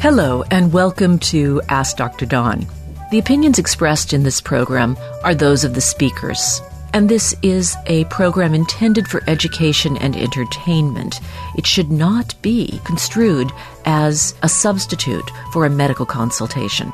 [0.00, 2.24] Hello, and welcome to Ask Dr.
[2.24, 2.64] Dawn.
[3.10, 6.62] The opinions expressed in this program are those of the speakers,
[6.94, 11.18] and this is a program intended for education and entertainment.
[11.56, 13.50] It should not be construed
[13.86, 16.92] as a substitute for a medical consultation.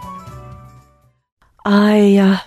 [1.66, 2.38] I uh,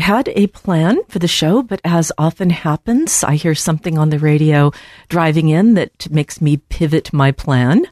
[0.00, 4.20] had a plan for the show, but as often happens, I hear something on the
[4.20, 4.70] radio
[5.08, 7.84] driving in that makes me pivot my plan.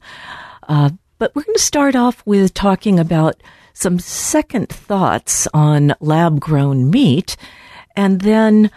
[0.69, 0.91] Uh,
[1.23, 3.41] but we're going to start off with talking about
[3.75, 7.37] some second thoughts on lab grown meat.
[7.95, 8.73] And then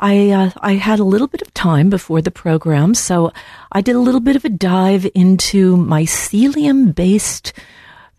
[0.00, 3.32] I, uh, I had a little bit of time before the program, so
[3.72, 7.52] I did a little bit of a dive into mycelium based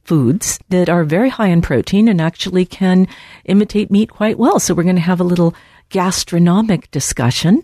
[0.03, 3.07] foods that are very high in protein and actually can
[3.45, 4.59] imitate meat quite well.
[4.59, 5.55] So we're going to have a little
[5.87, 7.63] gastronomic discussion.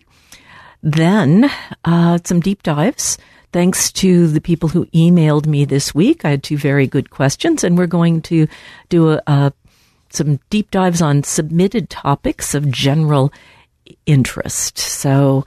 [0.82, 1.52] Then
[1.84, 3.18] uh, some deep dives
[3.56, 6.26] Thanks to the people who emailed me this week.
[6.26, 8.50] I had two very good questions, and we're going to
[8.90, 9.54] do a, a,
[10.10, 13.32] some deep dives on submitted topics of general
[14.06, 14.78] interest.
[14.78, 15.46] So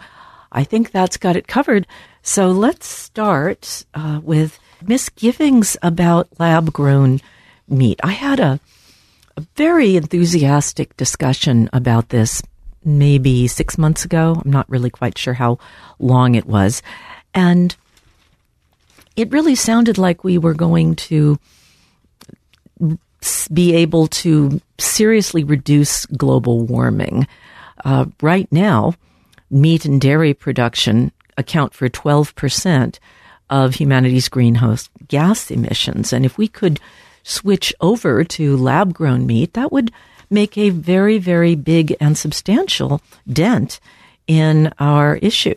[0.50, 1.86] I think that's got it covered.
[2.22, 7.20] So let's start uh, with misgivings about lab grown
[7.68, 8.00] meat.
[8.02, 8.58] I had a,
[9.36, 12.42] a very enthusiastic discussion about this
[12.82, 14.40] maybe six months ago.
[14.42, 15.58] I'm not really quite sure how
[15.98, 16.80] long it was.
[17.34, 17.76] And
[19.18, 21.40] it really sounded like we were going to
[23.52, 27.26] be able to seriously reduce global warming.
[27.84, 28.94] Uh, right now,
[29.50, 33.00] meat and dairy production account for 12%
[33.50, 36.12] of humanity's greenhouse gas emissions.
[36.12, 36.78] And if we could
[37.24, 39.90] switch over to lab grown meat, that would
[40.30, 43.80] make a very, very big and substantial dent
[44.28, 45.56] in our issue.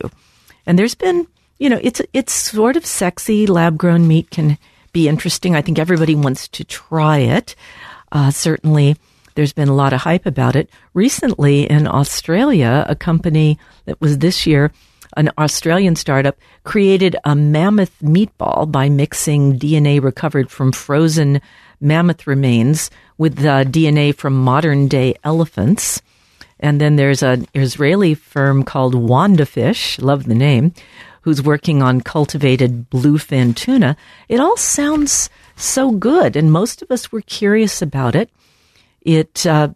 [0.66, 1.28] And there's been
[1.62, 3.46] you know, it's it's sort of sexy.
[3.46, 4.58] Lab grown meat can
[4.92, 5.54] be interesting.
[5.54, 7.54] I think everybody wants to try it.
[8.10, 8.96] Uh, certainly,
[9.36, 10.68] there's been a lot of hype about it.
[10.92, 14.72] Recently, in Australia, a company that was this year
[15.16, 21.40] an Australian startup created a mammoth meatball by mixing DNA recovered from frozen
[21.80, 26.02] mammoth remains with the DNA from modern day elephants.
[26.58, 30.72] And then there's an Israeli firm called WandaFish, love the name,
[31.22, 33.96] who's working on cultivated bluefin tuna.
[34.28, 38.30] It all sounds so good, and most of us were curious about it.
[39.00, 39.70] It uh,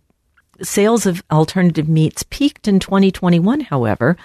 [0.63, 4.17] sales of alternative meats peaked in 2021, however,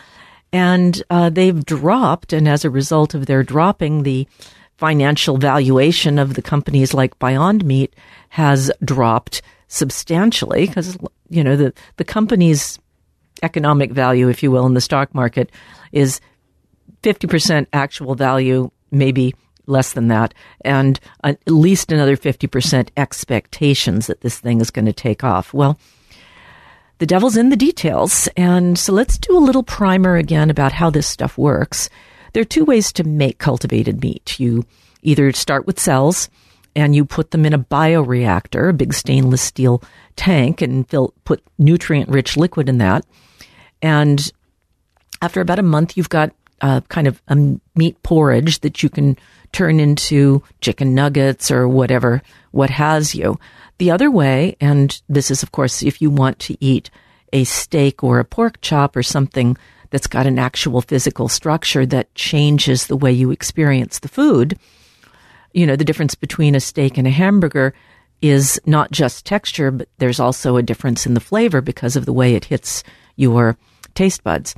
[0.52, 2.34] and uh, they've dropped.
[2.34, 4.28] And as a result of their dropping, the
[4.78, 7.96] financial valuation of the companies like Beyond Meat
[8.30, 10.98] has dropped substantially because
[11.30, 12.80] you know the the company's
[13.44, 15.52] economic value, if you will, in the stock market
[15.92, 16.20] is
[17.04, 19.36] 50% actual value, maybe
[19.68, 24.94] less than that, and at least another 50% expectations that this thing is going to
[24.94, 25.54] take off.
[25.54, 25.80] Well,
[27.02, 28.28] the devil's in the details.
[28.38, 31.90] And so let's do a little primer again about how this stuff works.
[32.34, 34.40] There are two ways to make cultivated meat.
[34.40, 34.66] You
[35.02, 36.30] either start with cells
[36.76, 39.82] and you put them in a bioreactor, a big stainless steel
[40.16, 43.04] tank, and fill, put nutrient rich liquid in that.
[43.82, 44.32] And
[45.24, 47.36] after about a month, you've got uh, kind of a
[47.76, 49.18] meat porridge that you can
[49.52, 53.40] turn into chicken nuggets or whatever, what has you.
[53.80, 56.90] The other way, and this is, of course, if you want to eat
[57.34, 59.58] a steak or a pork chop or something
[59.90, 64.58] that's got an actual physical structure that changes the way you experience the food.
[65.54, 67.74] You know, the difference between a steak and a hamburger
[68.22, 72.14] is not just texture, but there's also a difference in the flavor because of the
[72.14, 72.84] way it hits
[73.16, 73.58] your
[73.96, 74.56] taste buds.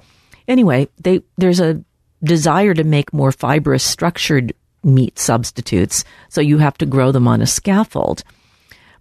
[0.47, 1.83] Anyway, they, there's a
[2.23, 4.53] desire to make more fibrous structured
[4.83, 8.23] meat substitutes, so you have to grow them on a scaffold.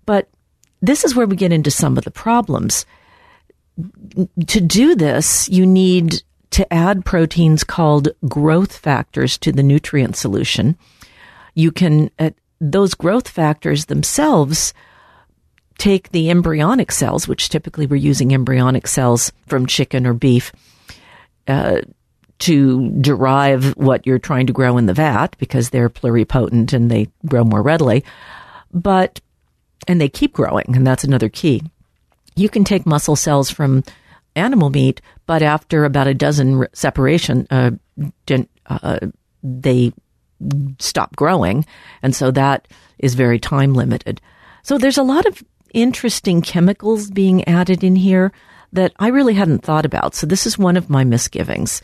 [0.06, 0.28] But
[0.80, 2.86] this is where we get into some of the problems.
[4.46, 10.76] To do this, you need to add proteins called growth factors to the nutrient solution.
[11.54, 12.30] You can, uh,
[12.60, 14.74] those growth factors themselves
[15.78, 20.52] take the embryonic cells, which typically we're using embryonic cells from chicken or beef,
[21.48, 21.80] uh,
[22.42, 27.06] to derive what you're trying to grow in the vat because they're pluripotent and they
[27.26, 28.04] grow more readily.
[28.72, 29.20] But,
[29.86, 31.62] and they keep growing, and that's another key.
[32.34, 33.84] You can take muscle cells from
[34.34, 37.72] animal meat, but after about a dozen separation, uh,
[38.66, 38.98] uh,
[39.42, 39.92] they
[40.80, 41.64] stop growing.
[42.02, 42.66] And so that
[42.98, 44.20] is very time limited.
[44.62, 45.42] So there's a lot of
[45.74, 48.32] interesting chemicals being added in here
[48.72, 50.14] that I really hadn't thought about.
[50.14, 51.82] So this is one of my misgivings.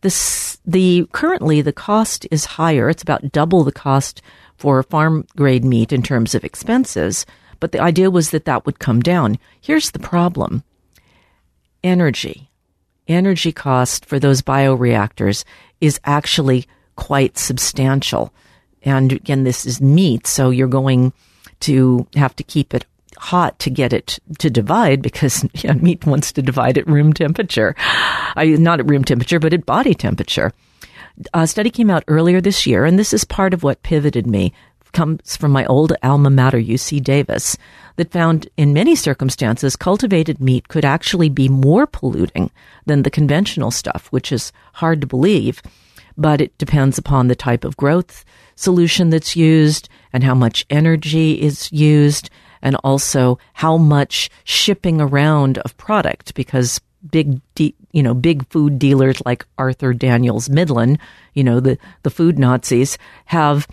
[0.00, 2.88] This, the currently the cost is higher.
[2.88, 4.22] It's about double the cost
[4.56, 7.26] for farm grade meat in terms of expenses,
[7.60, 9.38] but the idea was that that would come down.
[9.60, 10.62] Here's the problem
[11.82, 12.50] energy.
[13.08, 15.44] Energy cost for those bioreactors
[15.80, 16.66] is actually
[16.96, 18.32] quite substantial.
[18.82, 21.12] And again, this is meat, so you're going
[21.60, 22.84] to have to keep it
[23.18, 27.74] hot to get it to divide because yeah, meat wants to divide at room temperature.
[27.78, 30.52] I, not at room temperature, but at body temperature.
[31.32, 34.52] A study came out earlier this year, and this is part of what pivoted me.
[34.92, 37.56] Comes from my old alma mater, UC Davis,
[37.96, 42.50] that found in many circumstances cultivated meat could actually be more polluting
[42.86, 45.60] than the conventional stuff, which is hard to believe.
[46.16, 48.24] But it depends upon the type of growth
[48.54, 52.30] solution that's used and how much energy is used
[52.62, 56.80] and also how much shipping around of product because
[57.10, 60.98] big de- you know big food dealers like Archer Daniels Midland,
[61.34, 63.66] you know the the food Nazis have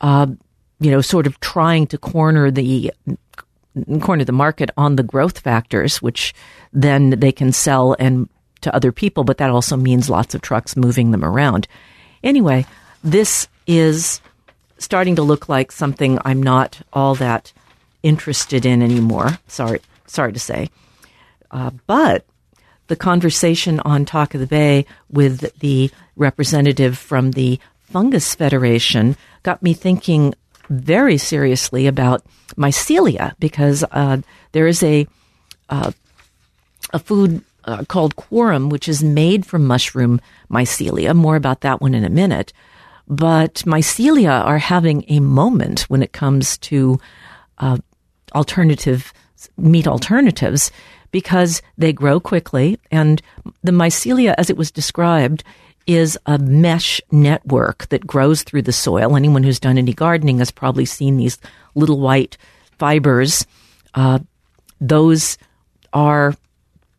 [0.00, 0.26] uh,
[0.80, 2.92] you know sort of trying to corner the
[4.00, 6.34] corner the market on the growth factors, which
[6.72, 8.28] then they can sell and
[8.60, 11.68] to other people, but that also means lots of trucks moving them around.
[12.22, 12.66] Anyway,
[13.02, 14.20] this is
[14.78, 17.52] starting to look like something I'm not all that
[18.04, 19.38] interested in anymore.
[19.48, 20.70] Sorry, sorry to say.
[21.50, 22.24] Uh, but
[22.86, 29.62] the conversation on Talk of the Bay with the representative from the Fungus Federation got
[29.62, 30.34] me thinking
[30.68, 32.22] very seriously about
[32.56, 34.18] mycelia because uh,
[34.52, 35.06] there is a
[35.68, 35.92] uh,
[36.92, 40.20] a food uh, called Quorn, which is made from mushroom
[40.50, 41.14] mycelia.
[41.14, 42.52] More about that one in a minute.
[43.08, 47.00] But mycelia are having a moment when it comes to
[47.58, 47.78] uh,
[48.34, 49.12] alternative
[49.56, 50.70] meat alternatives
[51.10, 53.22] because they grow quickly and
[53.62, 55.44] the mycelia as it was described
[55.86, 59.16] is a mesh network that grows through the soil.
[59.16, 61.38] Anyone who's done any gardening has probably seen these
[61.74, 62.36] little white
[62.78, 63.46] fibers.
[63.94, 64.18] Uh,
[64.80, 65.38] those
[65.92, 66.34] are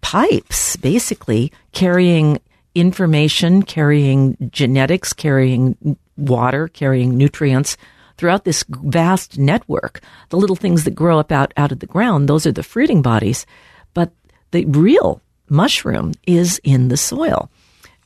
[0.02, 2.40] pipes, basically, carrying
[2.76, 7.76] information, carrying genetics, carrying water, carrying nutrients
[8.18, 10.02] throughout this vast network.
[10.30, 13.02] The little things that grow up out, out of the ground, those are the fruiting
[13.02, 13.46] bodies.
[13.94, 14.12] But
[14.52, 17.50] the real mushroom is in the soil.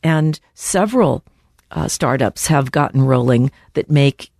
[0.04, 1.24] And several
[1.72, 4.32] uh, startups have gotten rolling that make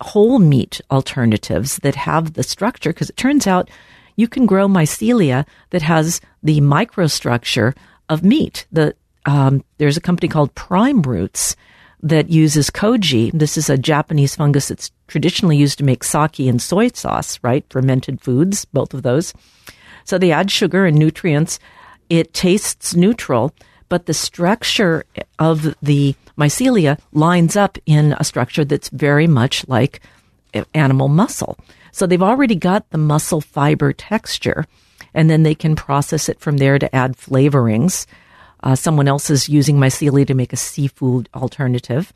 [0.00, 3.68] whole meat alternatives that have the structure, because it turns out
[4.16, 7.76] you can grow mycelia that has the microstructure
[8.08, 8.66] of meat.
[8.72, 8.94] The
[9.26, 11.54] um, there's a company called Prime Roots
[12.02, 13.30] that uses koji.
[13.32, 17.64] This is a Japanese fungus that's traditionally used to make sake and soy sauce, right?
[17.68, 19.34] Fermented foods, both of those.
[20.04, 21.58] So they add sugar and nutrients.
[22.08, 23.52] It tastes neutral,
[23.88, 25.04] but the structure
[25.38, 30.00] of the mycelia lines up in a structure that's very much like
[30.74, 31.58] animal muscle.
[31.92, 34.64] So they've already got the muscle fiber texture,
[35.12, 38.06] and then they can process it from there to add flavorings.
[38.62, 42.12] Uh, someone else is using mycelia to make a seafood alternative.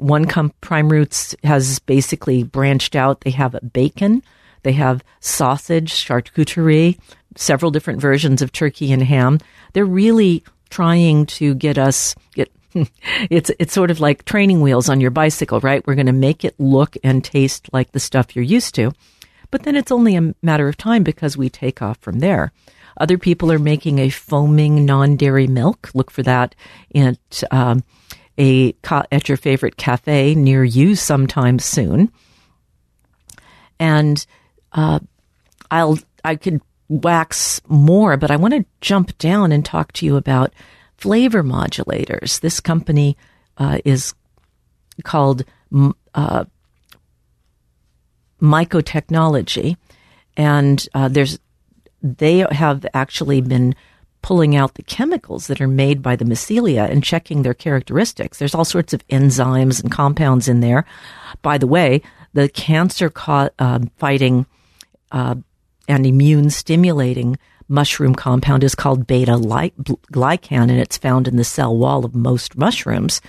[0.00, 3.20] One com- Prime Roots has basically branched out.
[3.20, 4.22] They have bacon,
[4.62, 6.98] they have sausage, charcuterie,
[7.36, 9.38] several different versions of turkey and ham.
[9.72, 12.50] They're really trying to get us get
[13.30, 15.86] it's it's sort of like training wheels on your bicycle, right?
[15.86, 18.92] We're going to make it look and taste like the stuff you're used to.
[19.50, 22.52] But then it's only a matter of time because we take off from there.
[22.96, 25.90] Other people are making a foaming non-dairy milk.
[25.94, 26.54] Look for that
[26.94, 27.82] at um,
[28.38, 28.74] a
[29.10, 32.10] at your favorite cafe near you sometime soon.
[33.78, 34.24] And
[34.72, 35.00] uh,
[35.70, 40.16] I'll I could wax more, but I want to jump down and talk to you
[40.16, 40.52] about
[40.96, 42.40] flavor modulators.
[42.40, 43.16] This company
[43.56, 44.14] uh, is
[45.04, 45.44] called
[46.14, 46.44] uh,
[48.40, 49.76] Mycotechnology,
[50.36, 51.38] and uh, there's
[52.02, 53.74] they have actually been
[54.22, 58.38] pulling out the chemicals that are made by the mycelia and checking their characteristics.
[58.38, 60.84] There's all sorts of enzymes and compounds in there.
[61.42, 64.46] By the way, the cancer uh, fighting
[65.10, 65.36] uh,
[65.88, 71.76] and immune stimulating mushroom compound is called beta glucan, and it's found in the cell
[71.76, 73.20] wall of most mushrooms.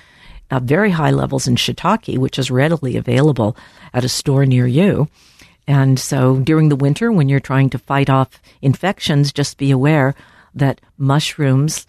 [0.49, 3.55] Uh, very high levels in shiitake, which is readily available
[3.93, 5.07] at a store near you.
[5.67, 10.15] And so during the winter, when you're trying to fight off infections, just be aware
[10.53, 11.87] that mushrooms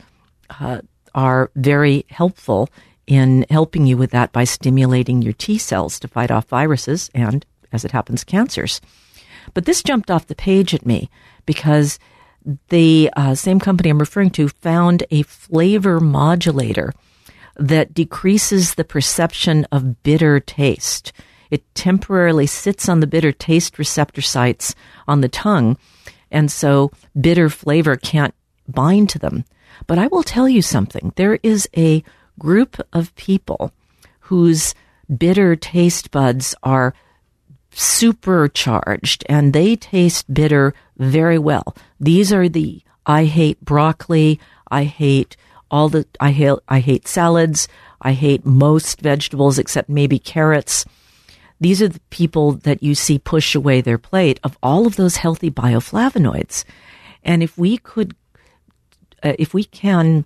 [0.61, 0.81] uh,
[1.14, 2.69] are very helpful
[3.07, 7.45] in helping you with that by stimulating your T cells to fight off viruses and,
[7.73, 8.81] as it happens, cancers.
[9.54, 11.11] But this jumped off the page at me
[11.47, 11.99] because
[12.69, 16.92] the uh, same company I'm referring to found a flavor modulator
[17.57, 21.12] that decreases the perception of bitter taste.
[21.50, 24.75] It temporarily sits on the bitter taste receptor sites
[25.07, 25.76] on the tongue,
[26.31, 26.90] and so
[27.21, 28.35] bitter flavor can't
[28.69, 29.45] bind to them.
[29.87, 31.12] But I will tell you something.
[31.16, 32.04] There is a
[32.38, 33.73] group of people
[34.21, 34.75] whose
[35.16, 36.95] bitter taste buds are
[37.71, 41.75] supercharged and they taste bitter very well.
[41.99, 44.38] These are the I hate broccoli,
[44.71, 45.37] I hate
[45.71, 47.66] all the I hate I hate salads,
[48.00, 50.85] I hate most vegetables except maybe carrots.
[51.61, 55.16] These are the people that you see push away their plate of all of those
[55.16, 56.64] healthy bioflavonoids.
[57.23, 58.16] And if we could
[59.23, 60.25] uh, if we can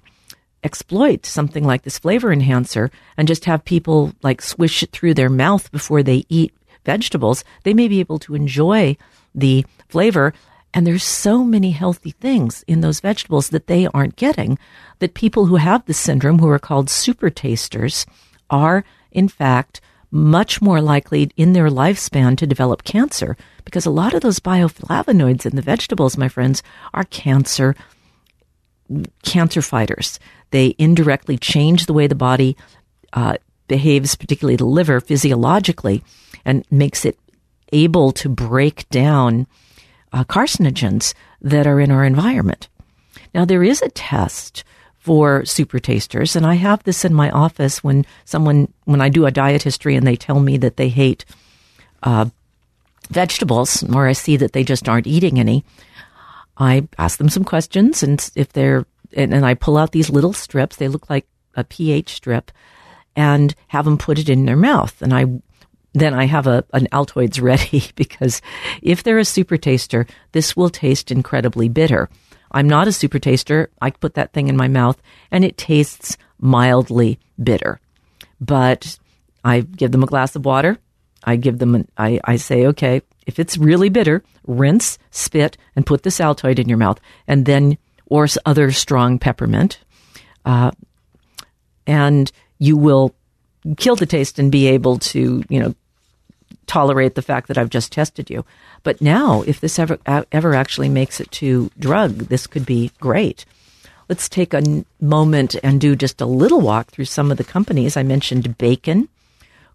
[0.62, 5.30] exploit something like this flavor enhancer and just have people like swish it through their
[5.30, 6.52] mouth before they eat
[6.84, 8.96] vegetables, they may be able to enjoy
[9.34, 10.34] the flavor.
[10.74, 14.58] And there's so many healthy things in those vegetables that they aren't getting
[14.98, 18.06] that people who have this syndrome, who are called super tasters,
[18.50, 24.14] are in fact much more likely in their lifespan to develop cancer because a lot
[24.14, 26.62] of those bioflavonoids in the vegetables, my friends,
[26.94, 27.74] are cancer
[29.22, 30.18] cancer fighters.
[30.50, 32.56] They indirectly change the way the body
[33.12, 33.36] uh,
[33.68, 36.02] behaves, particularly the liver, physiologically,
[36.44, 37.18] and makes it
[37.72, 39.46] able to break down
[40.12, 42.68] uh, carcinogens that are in our environment.
[43.34, 44.64] Now, there is a test
[44.98, 49.26] for super tasters, and I have this in my office when someone, when I do
[49.26, 51.24] a diet history and they tell me that they hate
[52.02, 52.26] uh,
[53.10, 55.64] vegetables, or I see that they just aren't eating any.
[56.58, 60.32] I ask them some questions, and if they're and, and I pull out these little
[60.32, 62.50] strips, they look like a pH strip,
[63.14, 65.26] and have them put it in their mouth, and I
[65.92, 68.42] then I have a an Altoids ready because
[68.82, 72.08] if they're a super taster, this will taste incredibly bitter.
[72.52, 73.70] I'm not a super taster.
[73.80, 77.80] I put that thing in my mouth and it tastes mildly bitter.
[78.40, 78.98] But
[79.44, 80.78] I give them a glass of water.
[81.24, 85.84] I give them an, I, I say, okay, if it's really bitter, rinse, spit, and
[85.84, 89.80] put this Altoid in your mouth, and then or other strong peppermint,
[90.44, 90.70] uh,
[91.86, 93.14] and you will
[93.76, 95.74] kill the taste and be able to, you know,
[96.66, 98.44] tolerate the fact that I've just tested you.
[98.82, 103.44] But now, if this ever ever actually makes it to drug, this could be great.
[104.08, 107.96] Let's take a moment and do just a little walk through some of the companies
[107.96, 108.56] I mentioned.
[108.56, 109.08] Bacon,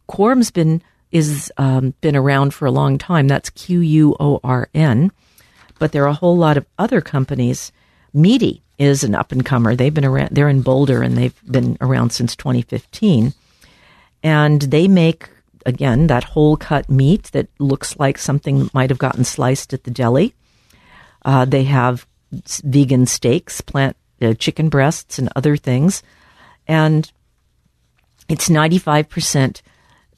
[0.07, 0.81] Quorn's been
[1.11, 3.27] is um, been around for a long time.
[3.27, 5.11] That's Q U O R N.
[5.79, 7.71] But there are a whole lot of other companies.
[8.15, 9.75] Meati is an up and comer.
[9.75, 10.29] They've been around.
[10.31, 13.33] They're in Boulder and they've been around since 2015.
[14.23, 15.29] And they make
[15.65, 19.83] again that whole cut meat that looks like something that might have gotten sliced at
[19.83, 20.33] the deli.
[21.23, 22.07] Uh, they have
[22.63, 26.01] vegan steaks, plant uh, chicken breasts, and other things.
[26.67, 27.11] And
[28.29, 29.61] it's 95%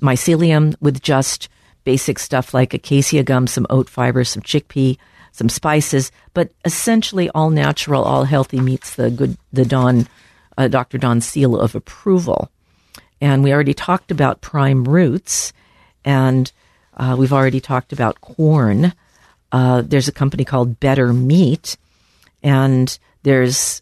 [0.04, 1.50] mycelium with just
[1.84, 4.98] basic stuff like acacia gum, some oat fiber, some chickpea,
[5.32, 10.08] some spices, but essentially all natural, all healthy meets the good, the Dawn,
[10.58, 10.98] uh, Dr.
[10.98, 12.50] Dawn seal of approval.
[13.20, 15.54] And we already talked about prime roots,
[16.06, 16.52] and
[16.96, 18.94] uh, we've already talked about Quorn.
[19.52, 21.78] Uh, there's a company called Better Meat,
[22.44, 23.82] and there's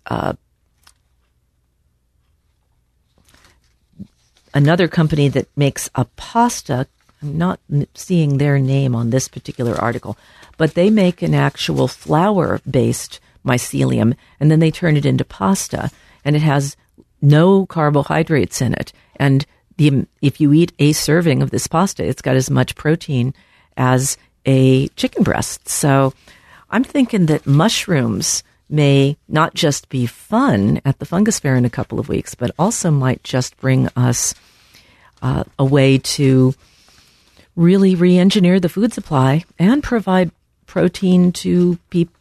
[4.53, 6.87] another company that makes a pasta.
[7.21, 7.59] I'm not
[7.93, 10.17] seeing their name on this particular article,
[10.57, 15.89] but they make an actual flour based mycelium and then they turn it into pasta
[16.23, 16.75] and it has
[17.21, 18.93] no carbohydrates in it.
[19.15, 19.45] And
[19.77, 23.33] the, if you eat a serving of this pasta, it's got as much protein
[23.77, 25.69] as a chicken breast.
[25.69, 26.13] So
[26.69, 31.69] I'm thinking that mushrooms may not just be fun at the Fungus Fair in a
[31.69, 34.33] couple of weeks, but also might just bring us
[35.21, 36.55] uh, a way to
[37.55, 40.31] really re engineer the food supply and provide
[40.65, 42.15] protein to people.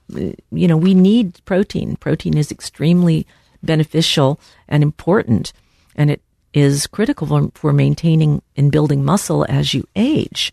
[0.50, 1.96] You know, we need protein.
[1.96, 3.26] Protein is extremely
[3.62, 5.52] beneficial and important,
[5.94, 6.20] and it
[6.52, 10.52] is critical for, for maintaining and building muscle as you age.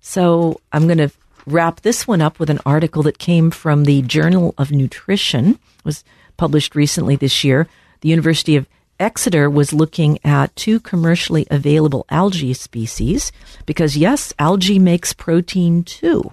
[0.00, 1.10] So I'm going to
[1.46, 5.50] wrap this one up with an article that came from the Journal of Nutrition.
[5.78, 6.04] It was
[6.36, 7.68] published recently this year.
[8.00, 8.66] The University of
[8.98, 13.32] Exeter was looking at two commercially available algae species
[13.66, 16.32] because yes, algae makes protein too.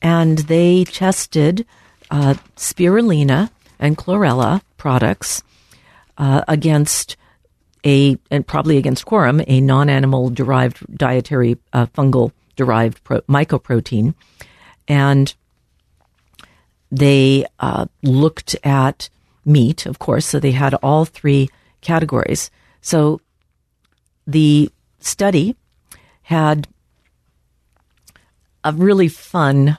[0.00, 1.66] And they tested
[2.10, 5.42] uh, spirulina and chlorella products
[6.18, 7.16] uh, against
[7.84, 14.14] a, and probably against Quorn, a non animal derived dietary uh, fungal derived pro- mycoprotein.
[14.88, 15.34] And
[16.90, 19.08] they uh, looked at
[19.44, 21.48] meat, of course, so they had all three
[21.80, 22.50] categories.
[22.80, 23.20] So
[24.26, 25.56] the study
[26.22, 26.68] had
[28.64, 29.78] a really fun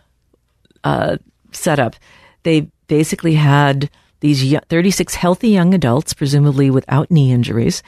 [0.84, 1.18] uh,
[1.52, 1.96] setup.
[2.44, 3.90] They basically had
[4.22, 7.84] these 36 healthy young adults, presumably without knee injuries,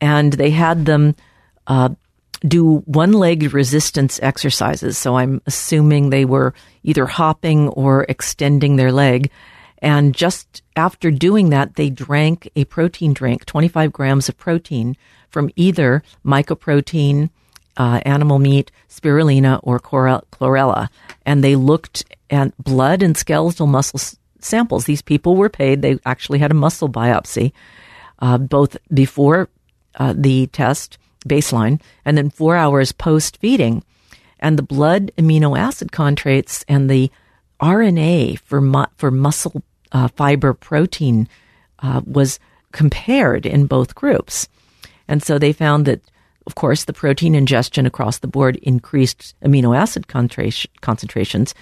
[0.00, 1.16] and they had them
[1.66, 1.90] uh,
[2.46, 4.98] do one legged resistance exercises.
[4.98, 9.30] So I'm assuming they were either hopping or extending their leg.
[9.78, 14.96] And just after doing that, they drank a protein drink, 25 grams of protein
[15.30, 17.30] from either mycoprotein,
[17.76, 20.88] uh, animal meat, spirulina, or chlorella.
[21.26, 24.84] And they looked at blood and skeletal muscle s- samples.
[24.84, 25.82] These people were paid.
[25.82, 27.52] They actually had a muscle biopsy,
[28.20, 29.48] uh, both before
[29.96, 33.82] uh, the test baseline and then four hours post feeding.
[34.40, 37.10] And the blood amino acid contrasts and the
[37.60, 39.62] RNA for, mu- for muscle
[39.92, 41.28] uh, fiber protein
[41.78, 42.38] uh, was
[42.72, 44.48] compared in both groups.
[45.08, 46.02] And so they found that,
[46.46, 51.54] of course, the protein ingestion across the board increased amino acid concentrations,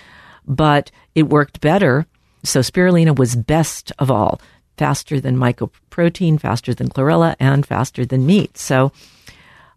[0.47, 2.07] but it worked better.
[2.45, 4.41] So spirulina was best of all,
[4.77, 8.57] faster than mycoprotein, faster than chlorella, and faster than meat.
[8.59, 8.91] So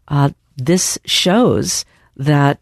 [0.08, 1.86] uh, this shows
[2.18, 2.60] that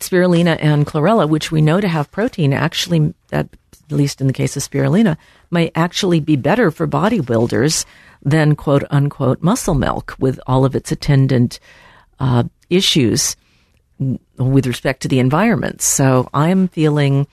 [0.00, 3.48] spirulina and chlorella, which we know to have protein, actually, at
[3.90, 5.16] least in the case of spirulina,
[5.50, 7.84] might actually be better for bodybuilders
[8.22, 11.60] than quote unquote muscle milk with all of its attendant
[12.20, 13.36] uh, issues
[14.36, 15.82] with respect to the environment.
[15.82, 17.26] So I'm feeling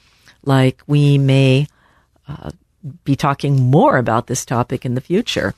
[0.44, 1.68] like we may
[2.27, 2.51] uh,
[3.04, 5.54] be talking more about this topic in the future.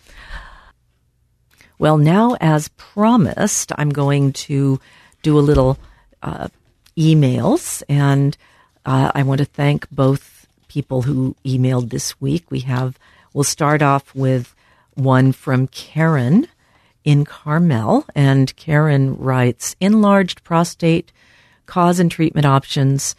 [1.80, 4.80] Well, now, as promised, I'm going to
[5.22, 5.78] do a little
[6.24, 6.48] uh,
[6.98, 8.36] emails, and
[8.84, 12.50] uh, I want to thank both people who emailed this week.
[12.50, 12.98] We have,
[13.32, 14.56] we'll start off with
[14.96, 16.48] one from Karen
[17.04, 21.12] in Carmel, and Karen writes, enlarged prostate
[21.68, 23.16] cause and treatment options.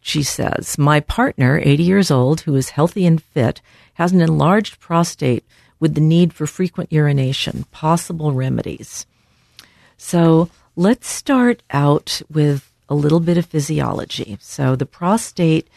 [0.00, 3.60] She says, My partner, 80 years old, who is healthy and fit,
[3.94, 5.44] has an enlarged prostate
[5.80, 9.06] with the need for frequent urination, possible remedies.
[9.96, 14.36] So let's start out with a little bit of physiology.
[14.40, 15.68] So the prostate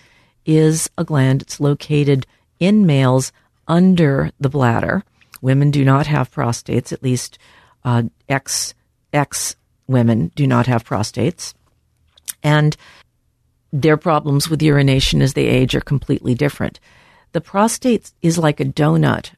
[0.46, 1.42] is a gland.
[1.42, 2.28] It's located
[2.60, 3.32] in males
[3.68, 5.04] under the bladder.
[5.42, 7.38] Women do not have prostates, at least
[7.84, 8.74] uh, X,
[9.12, 9.56] X
[9.88, 11.54] women do not have prostates.
[12.42, 12.76] And
[13.72, 16.80] their problems with urination as they age are completely different.
[17.32, 19.32] The prostate is like a donut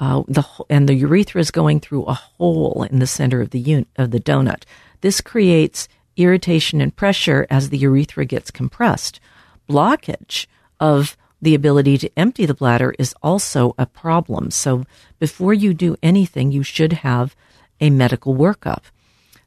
[0.00, 3.60] uh, the and the urethra is going through a hole in the center of the
[3.60, 4.64] un- of the donut.
[5.02, 9.20] This creates irritation and pressure as the urethra gets compressed.
[9.68, 10.46] Blockage
[10.80, 14.50] of the ability to empty the bladder is also a problem.
[14.50, 14.84] So
[15.18, 17.36] before you do anything, you should have
[17.80, 18.82] a medical workup.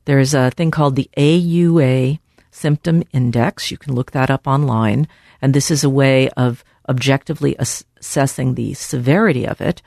[0.05, 2.19] There's a thing called the AUA
[2.51, 3.71] symptom index.
[3.71, 5.07] You can look that up online.
[5.41, 9.81] And this is a way of objectively ass- assessing the severity of it.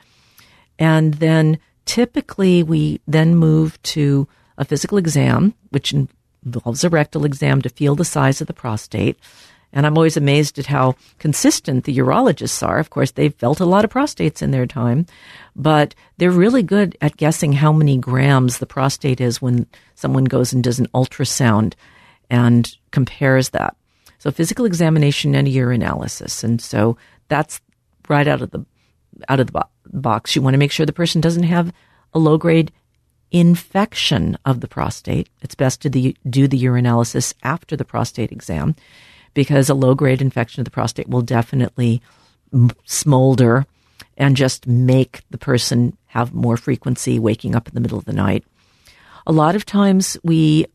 [0.79, 7.61] And then typically we then move to a physical exam, which involves a rectal exam
[7.61, 9.17] to feel the size of the prostate.
[9.73, 12.79] And I'm always amazed at how consistent the urologists are.
[12.79, 15.05] Of course, they've felt a lot of prostates in their time,
[15.55, 20.53] but they're really good at guessing how many grams the prostate is when someone goes
[20.53, 21.73] and does an ultrasound
[22.29, 23.75] and compares that.
[24.19, 26.43] So physical examination and a urinalysis.
[26.43, 27.61] And so that's
[28.07, 28.65] right out of the
[29.29, 30.35] out of the box.
[30.35, 31.73] You want to make sure the person doesn't have
[32.13, 32.71] a low grade
[33.31, 35.29] infection of the prostate.
[35.41, 38.75] It's best to the, do the urinalysis after the prostate exam
[39.33, 42.01] because a low grade infection of the prostate will definitely
[42.85, 43.65] smolder
[44.17, 48.13] and just make the person have more frequency waking up in the middle of the
[48.13, 48.43] night.
[49.25, 50.65] A lot of times we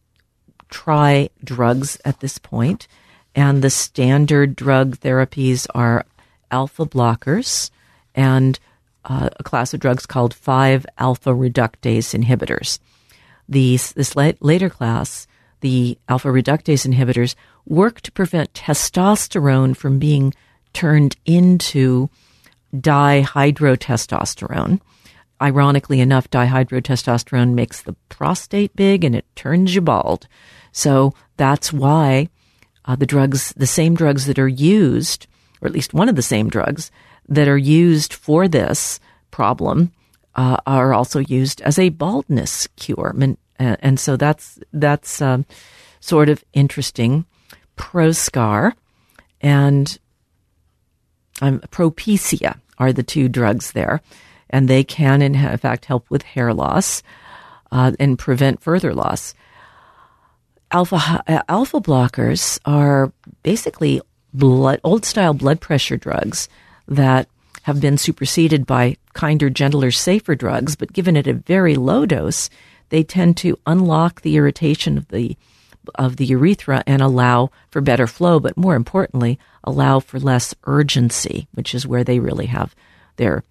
[0.71, 2.87] try drugs at this point,
[3.35, 6.05] and the standard drug therapies are
[6.51, 7.71] alpha blockers
[8.15, 8.59] and
[9.05, 12.79] uh, a class of drugs called 5 alpha reductase inhibitors.
[13.49, 15.27] These, this la- later class,
[15.61, 17.35] the alpha reductase inhibitors,
[17.67, 20.35] work to prevent testosterone from being
[20.73, 22.09] turned into
[22.75, 24.81] dihydrotestosterone.
[25.41, 30.29] Ironically enough, dihydrotestosterone makes the prostate big and it turns you bald.
[30.71, 32.29] So that's why
[32.85, 35.27] uh, the drugs, the same drugs that are used,
[35.61, 36.91] or at least one of the same drugs
[37.29, 39.93] that are used for this problem
[40.35, 43.15] uh, are also used as a baldness cure.
[43.19, 45.47] And, and so that's, that's um,
[46.01, 47.25] sort of interesting.
[47.77, 48.73] Proscar
[49.41, 49.99] and
[51.41, 54.01] um, Propecia are the two drugs there,
[54.51, 57.03] and they can, in fact, help with hair loss.
[57.73, 59.35] uh, and prevent further loss.
[60.71, 64.01] Alpha uh, alpha blockers are basically
[64.33, 66.49] blood, old style blood pressure drugs
[66.89, 67.29] that
[67.63, 72.51] have been superseded by kinder, gentler, safer drugs, but given at a very low dose,
[72.89, 75.37] they tend to unlock the irritation of the
[75.97, 81.49] of the urethra and allow for better flow, but more importantly, allow for less urgency,
[81.55, 82.75] which is where they really have
[83.17, 83.43] their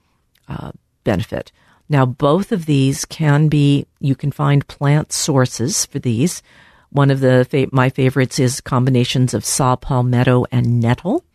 [0.47, 0.71] uh,
[1.03, 1.51] benefit.
[1.89, 6.41] Now, both of these can be, you can find plant sources for these.
[6.89, 11.25] One of the my favorites is combinations of saw palmetto and nettle.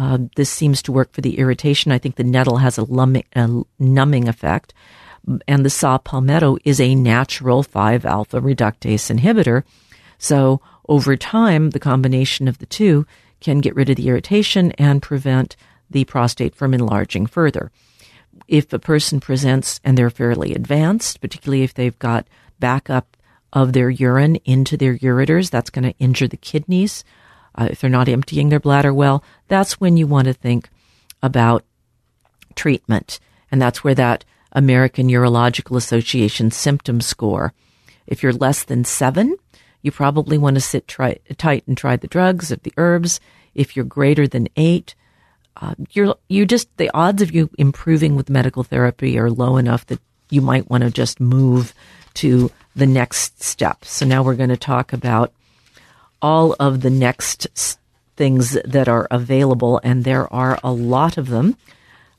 [0.00, 1.92] Uh, this seems to work for the irritation.
[1.92, 2.86] I think the nettle has a,
[3.36, 4.72] a numbing effect,
[5.46, 9.62] and the saw palmetto is a natural 5 alpha reductase inhibitor.
[10.16, 13.06] So over time, the combination of the two
[13.40, 15.54] can get rid of the irritation and prevent
[15.90, 17.70] the prostate from enlarging further.
[18.48, 22.26] If a person presents and they're fairly advanced, particularly if they've got
[22.58, 23.18] backup
[23.52, 27.04] of their urine into their ureters, that's going to injure the kidneys.
[27.54, 30.68] Uh, if they're not emptying their bladder well, that's when you want to think
[31.22, 31.64] about
[32.54, 33.20] treatment.
[33.50, 37.52] And that's where that American Urological Association symptom score.
[38.06, 39.36] If you're less than seven,
[39.82, 43.20] you probably want to sit try, tight and try the drugs or the herbs.
[43.54, 44.94] If you're greater than eight,
[45.56, 49.86] uh, you're you just the odds of you improving with medical therapy are low enough
[49.86, 51.74] that you might want to just move
[52.14, 53.84] to the next step.
[53.84, 55.32] So now we're going to talk about
[56.22, 57.46] all of the next
[58.16, 61.56] things that are available, and there are a lot of them.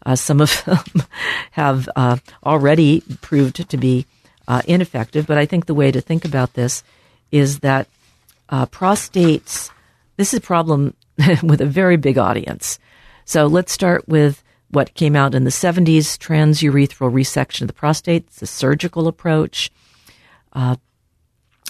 [0.06, 1.04] Uh, some of them
[1.52, 4.06] have uh, already proved to be
[4.48, 6.84] uh, ineffective, but I think the way to think about this
[7.32, 7.88] is that
[8.50, 9.70] uh, prostates,
[10.18, 10.96] this is a problem
[11.44, 12.80] with a very big audience.
[13.26, 18.26] So let's start with what came out in the 70s transurethral resection of the prostate.
[18.28, 19.70] It's a surgical approach.
[20.54, 20.78] Uh,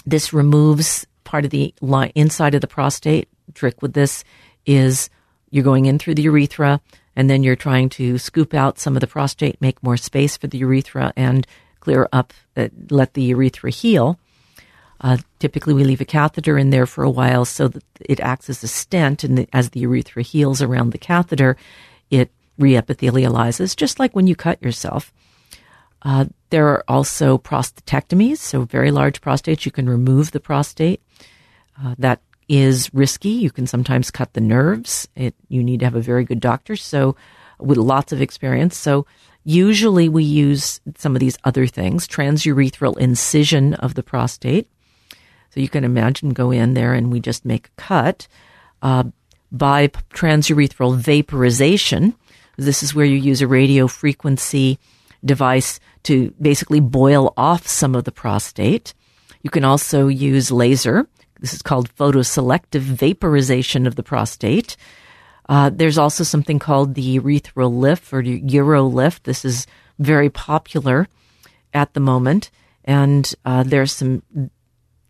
[0.06, 1.74] this removes part of the
[2.14, 3.26] inside of the prostate.
[3.54, 4.22] Trick with this
[4.66, 5.08] is
[5.50, 6.78] you're going in through the urethra
[7.16, 10.46] and then you're trying to scoop out some of the prostate, make more space for
[10.46, 11.46] the urethra, and
[11.80, 14.18] clear up, uh, let the urethra heal.
[15.00, 18.50] Uh, typically, we leave a catheter in there for a while so that it acts
[18.50, 21.56] as a stent, and the, as the urethra heals around the catheter,
[22.10, 25.12] it reepithelializes, just like when you cut yourself.
[26.02, 29.64] Uh, there are also prostatectomies, so very large prostates.
[29.64, 31.00] You can remove the prostate.
[31.80, 33.30] Uh, that is risky.
[33.30, 35.08] You can sometimes cut the nerves.
[35.16, 37.16] It, you need to have a very good doctor, so
[37.58, 38.76] with lots of experience.
[38.76, 39.06] So
[39.44, 44.68] usually we use some of these other things, transurethral incision of the prostate.
[45.50, 48.26] So you can imagine go in there and we just make a cut.
[48.80, 49.04] Uh,
[49.50, 52.14] by transurethral vaporization,
[52.56, 54.78] this is where you use a radio frequency
[55.24, 58.94] device to basically boil off some of the prostate.
[59.42, 61.06] You can also use laser.
[61.42, 64.76] This is called photoselective vaporization of the prostate.
[65.48, 69.24] Uh, there's also something called the urethral lift or urolift.
[69.24, 69.66] This is
[69.98, 71.08] very popular
[71.74, 72.50] at the moment,
[72.84, 74.22] and uh, there's some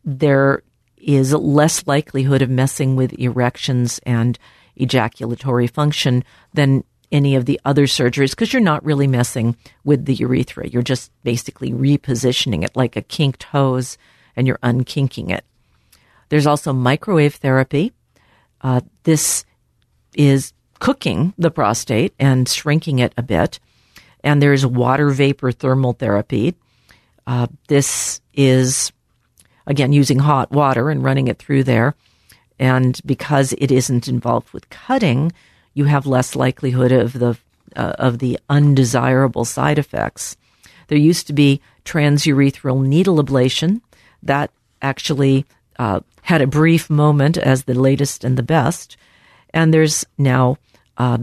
[0.04, 0.62] there
[0.96, 4.38] is less likelihood of messing with erections and
[4.76, 10.14] ejaculatory function than any of the other surgeries because you're not really messing with the
[10.14, 10.66] urethra.
[10.66, 13.98] You're just basically repositioning it like a kinked hose
[14.34, 15.44] and you're unkinking it.
[16.32, 17.92] There's also microwave therapy.
[18.62, 19.44] Uh, this
[20.14, 23.60] is cooking the prostate and shrinking it a bit.
[24.24, 26.54] And there's water vapor thermal therapy.
[27.26, 28.92] Uh, this is
[29.66, 31.96] again, using hot water and running it through there.
[32.58, 35.32] And because it isn't involved with cutting,
[35.74, 37.36] you have less likelihood of the
[37.76, 40.34] uh, of the undesirable side effects.
[40.88, 43.82] There used to be transurethral needle ablation
[44.22, 45.44] that actually
[45.78, 48.96] uh, had a brief moment as the latest and the best,
[49.52, 50.56] and there's now
[50.96, 51.18] uh,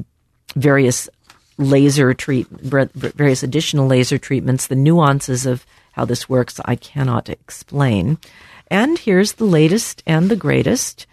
[0.56, 1.10] various
[1.58, 4.68] laser treat various additional laser treatments.
[4.68, 8.18] The nuances of how this works, I cannot explain.
[8.72, 11.06] And here's the latest and the greatest.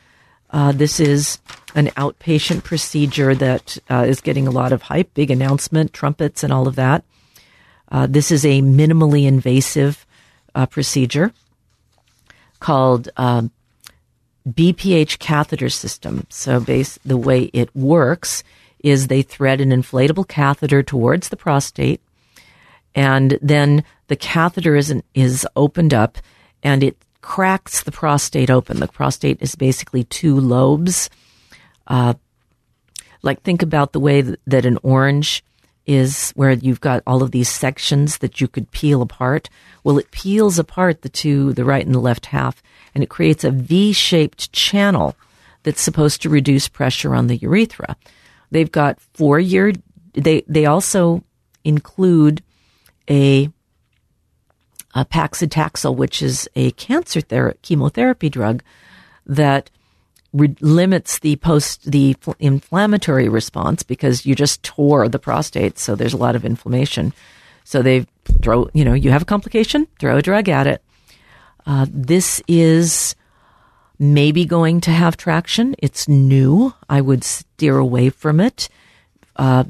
[0.51, 1.39] Uh, this is
[1.75, 6.53] an outpatient procedure that uh, is getting a lot of hype, big announcement, trumpets, and
[6.53, 7.05] all of that.
[7.91, 10.07] Uh, this is a minimally invasive
[10.55, 11.33] uh, procedure
[12.61, 13.51] called um,
[14.49, 16.27] BPH catheter system.
[16.31, 18.45] So, base the way it works
[18.81, 22.01] is they thread an inflatable catheter towards the prostate,
[22.95, 26.19] and then the catheter is, is opened up
[26.63, 28.79] and it cracks the prostate open.
[28.79, 31.11] The prostate is basically two lobes.
[31.87, 32.15] Uh,
[33.23, 35.45] like think about the way that an orange
[35.87, 39.49] is where you've got all of these sections that you could peel apart.
[39.85, 42.63] Well, it peels apart the two, the right and the left half,
[42.95, 45.15] and it creates a V-shaped channel
[45.63, 47.97] that's supposed to reduce pressure on the urethra.
[48.51, 49.73] They've got four year,
[50.13, 51.23] they, they also
[51.65, 52.43] include
[53.09, 53.51] a,
[54.95, 58.63] a paclitaxel, which is a cancer ther- chemotherapy drug
[59.25, 59.71] that
[60.33, 66.15] re- limits the post the inflammatory response because you just tore the prostate, so there's
[66.15, 67.13] a lot of inflammation.
[67.65, 68.07] So they
[68.43, 70.83] throw, you know, you have a complication, throw a drug at it.
[71.67, 73.17] Uh, this is
[73.99, 75.75] maybe going to have traction.
[75.79, 76.75] It's new.
[76.89, 78.69] I would steer away from it.
[79.35, 79.65] Uh,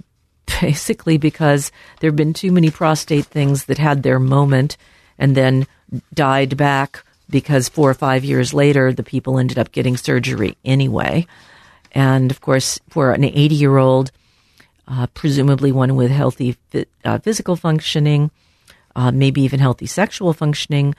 [0.61, 4.77] basically because there have been too many prostate things that had their moment
[5.19, 5.67] and then
[6.15, 11.27] died back because four or five years later, the people ended up getting surgery anyway.
[11.93, 14.13] And of course, for an 80 year old,
[14.89, 16.57] uh, presumably one with healthy
[17.05, 18.31] uh, physical functioning,
[18.95, 20.95] uh, maybe even healthy sexual functioning,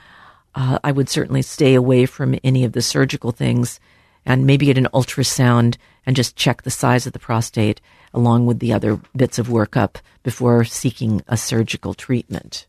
[0.56, 3.80] uh, I would certainly stay away from any of the surgical things
[4.26, 7.80] and maybe get an ultrasound and just check the size of the prostate
[8.14, 12.66] along with the other bits of workup before seeking a surgical treatment.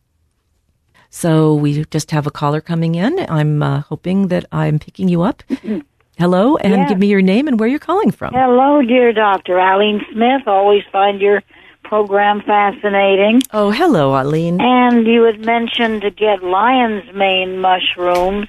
[1.10, 3.18] So we just have a caller coming in.
[3.30, 5.42] I'm uh, hoping that I'm picking you up.
[6.18, 6.88] Hello, and yes.
[6.88, 8.34] give me your name and where you're calling from.
[8.34, 9.60] Hello, dear Dr.
[9.60, 10.48] Eileen Smith.
[10.48, 11.44] Always find your
[11.84, 13.40] program fascinating.
[13.52, 14.60] Oh, hello, Eileen.
[14.60, 18.48] And you had mentioned to get lion's mane mushrooms,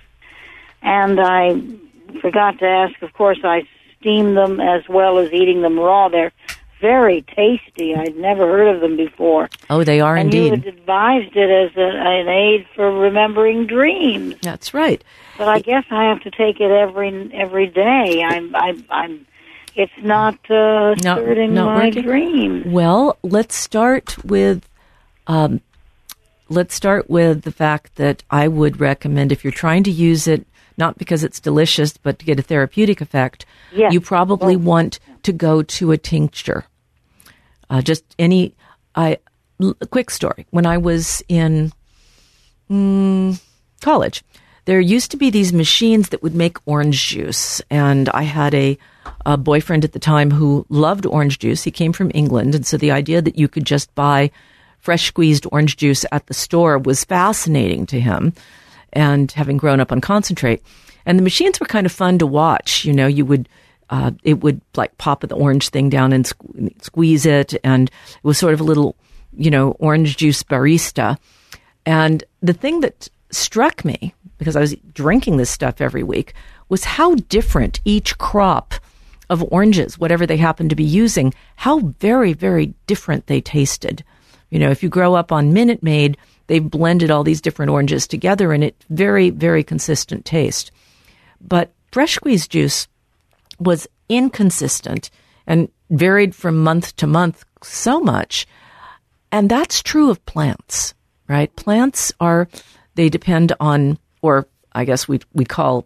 [0.81, 1.61] and I
[2.21, 2.99] forgot to ask.
[3.03, 3.67] Of course, I
[3.99, 6.09] steam them as well as eating them raw.
[6.09, 6.33] They're
[6.79, 7.95] very tasty.
[7.95, 9.49] I'd never heard of them before.
[9.69, 10.53] Oh, they are and indeed.
[10.53, 14.35] And you had advised it as a, an aid for remembering dreams.
[14.41, 15.03] That's right.
[15.37, 18.23] But I guess I have to take it every every day.
[18.23, 19.27] I'm I'm, I'm
[19.75, 22.03] it's not uh, not, not my working.
[22.03, 22.65] dreams.
[22.67, 24.67] Well, let's start with.
[25.27, 25.61] Um,
[26.49, 30.47] let's start with the fact that I would recommend if you're trying to use it
[30.79, 33.93] not because it's delicious, but to get a therapeutic effect, yes.
[33.93, 36.65] you probably want to go to a tincture.
[37.69, 38.55] Uh, just any,
[38.95, 39.17] I,
[39.61, 40.47] l- quick story.
[40.49, 41.71] When I was in
[42.71, 43.39] mm,
[43.81, 44.23] college,
[44.65, 48.77] there used to be these machines that would make orange juice, and I had a,
[49.25, 51.63] a boyfriend at the time who loved orange juice.
[51.63, 54.31] He came from England, and so the idea that you could just buy
[54.79, 58.33] fresh squeezed orange juice at the store was fascinating to him.
[58.93, 60.63] And having grown up on concentrate,
[61.05, 62.85] and the machines were kind of fun to watch.
[62.85, 63.49] You know, you would
[63.89, 68.23] uh, it would like pop the orange thing down and sque- squeeze it, and it
[68.23, 68.95] was sort of a little,
[69.33, 71.17] you know, orange juice barista.
[71.85, 76.33] And the thing that struck me because I was drinking this stuff every week
[76.69, 78.73] was how different each crop
[79.29, 84.03] of oranges, whatever they happened to be using, how very, very different they tasted.
[84.49, 86.17] You know, if you grow up on Minute Maid,
[86.49, 90.71] they've blended all these different oranges together and it very, very consistent taste.
[91.39, 92.87] But fresh squeezed juice
[93.59, 95.11] was inconsistent
[95.47, 98.47] and varied from month to month so much.
[99.31, 100.95] And that's true of plants,
[101.27, 101.55] right?
[101.55, 102.49] Plants are,
[102.95, 105.85] they depend on, or I guess we, we call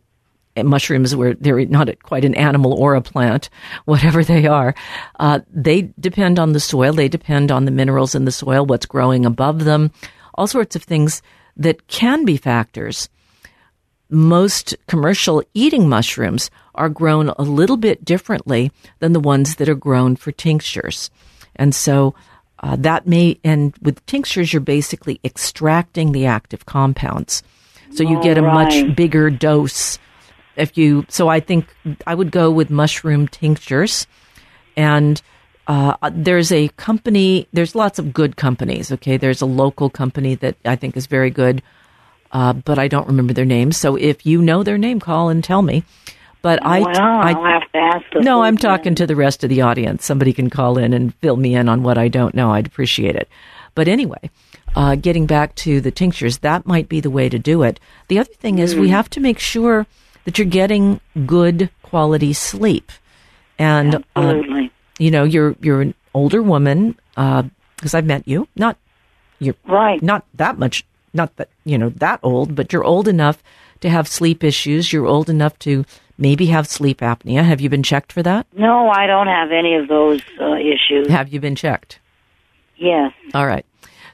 [0.55, 3.49] mushrooms where they're not quite an animal or a plant,
[3.85, 4.75] whatever they are.
[5.19, 6.93] Uh, they depend on the soil.
[6.93, 9.91] They depend on the minerals in the soil, what's growing above them,
[10.35, 11.21] all sorts of things
[11.55, 13.09] that can be factors
[14.13, 19.75] most commercial eating mushrooms are grown a little bit differently than the ones that are
[19.75, 21.09] grown for tinctures.
[21.55, 22.13] And so
[22.59, 27.43] uh, that may, and with tinctures, you're basically extracting the active compounds.
[27.91, 28.53] So you get a right.
[28.53, 29.99] much bigger dose.
[30.55, 34.07] If you, so I think I would go with mushroom tinctures.
[34.77, 35.21] And
[35.67, 39.17] uh, there's a company, there's lots of good companies, okay?
[39.17, 41.61] There's a local company that I think is very good
[42.33, 43.71] uh, but I don't remember their name.
[43.71, 45.83] So if you know their name, call and tell me.
[46.41, 48.05] But I, well, I, I'll have to ask.
[48.15, 50.03] No, I'm talking to the rest of the audience.
[50.03, 52.51] Somebody can call in and fill me in on what I don't know.
[52.51, 53.29] I'd appreciate it.
[53.75, 54.29] But anyway,
[54.75, 57.79] uh, getting back to the tinctures, that might be the way to do it.
[58.09, 58.91] The other thing is we mm-hmm.
[58.93, 59.87] have to make sure
[60.25, 62.91] that you're getting good quality sleep.
[63.57, 64.41] And uh,
[64.99, 68.47] you know, you're you're an older woman because uh, I've met you.
[68.55, 68.77] Not
[69.39, 70.01] you're right.
[70.01, 73.43] Not that much not that, you know, that old, but you're old enough
[73.81, 74.91] to have sleep issues.
[74.91, 75.85] You're old enough to
[76.17, 77.43] maybe have sleep apnea.
[77.43, 78.47] Have you been checked for that?
[78.53, 81.09] No, I don't have any of those uh, issues.
[81.09, 81.99] Have you been checked?
[82.77, 83.13] Yes.
[83.33, 83.65] All right.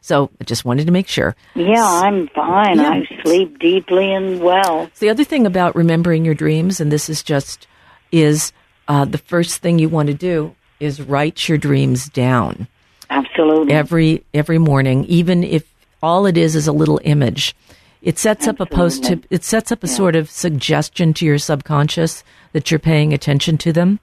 [0.02, 1.36] So I just wanted to make sure.
[1.56, 2.78] Yeah, I'm fine.
[2.78, 2.90] Yeah.
[2.90, 4.90] I sleep deeply and well.
[5.00, 7.68] the other thing about remembering your dreams, and this is just,
[8.12, 8.54] is
[8.88, 12.68] uh, the first thing you want to do is write your dreams down.
[13.10, 13.74] Absolutely.
[13.74, 15.64] every every morning, even if
[16.02, 17.56] all it is is a little image.
[18.02, 21.38] It sets up a post to it sets up a sort of suggestion to your
[21.38, 24.00] subconscious that you're paying attention to them.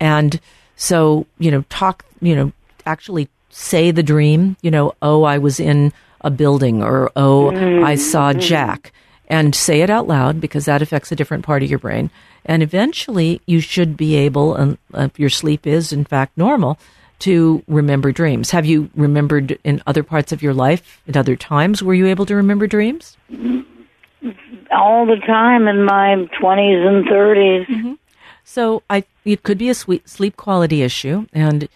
[0.00, 0.40] And
[0.76, 2.52] so, you know, talk, you know,
[2.84, 7.54] actually say the dream, you know, oh, I was in a building or oh, I
[7.54, 7.96] mm-hmm.
[7.96, 8.40] saw mm-hmm.
[8.40, 8.92] Jack
[9.28, 12.10] and say it out loud because that affects a different part of your brain.
[12.44, 16.78] And eventually you should be able, and if your sleep is in fact normal,
[17.20, 18.50] to remember dreams.
[18.50, 22.26] Have you remembered in other parts of your life, at other times, were you able
[22.26, 23.16] to remember dreams?
[24.70, 27.98] All the time in my 20s and 30s.
[28.44, 31.68] So I, it could be a sweet sleep quality issue, and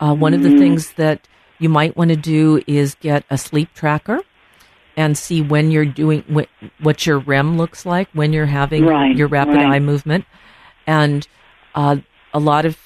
[0.00, 3.72] uh, one of the things that you might want to do is get a sleep
[3.74, 4.20] tracker
[4.96, 9.16] and see when you're doing wh- what your REM looks like when you're having Right,
[9.16, 9.66] your rapid right.
[9.66, 10.24] eye movement,
[10.86, 11.26] and
[11.74, 11.96] uh,
[12.32, 12.78] a lot of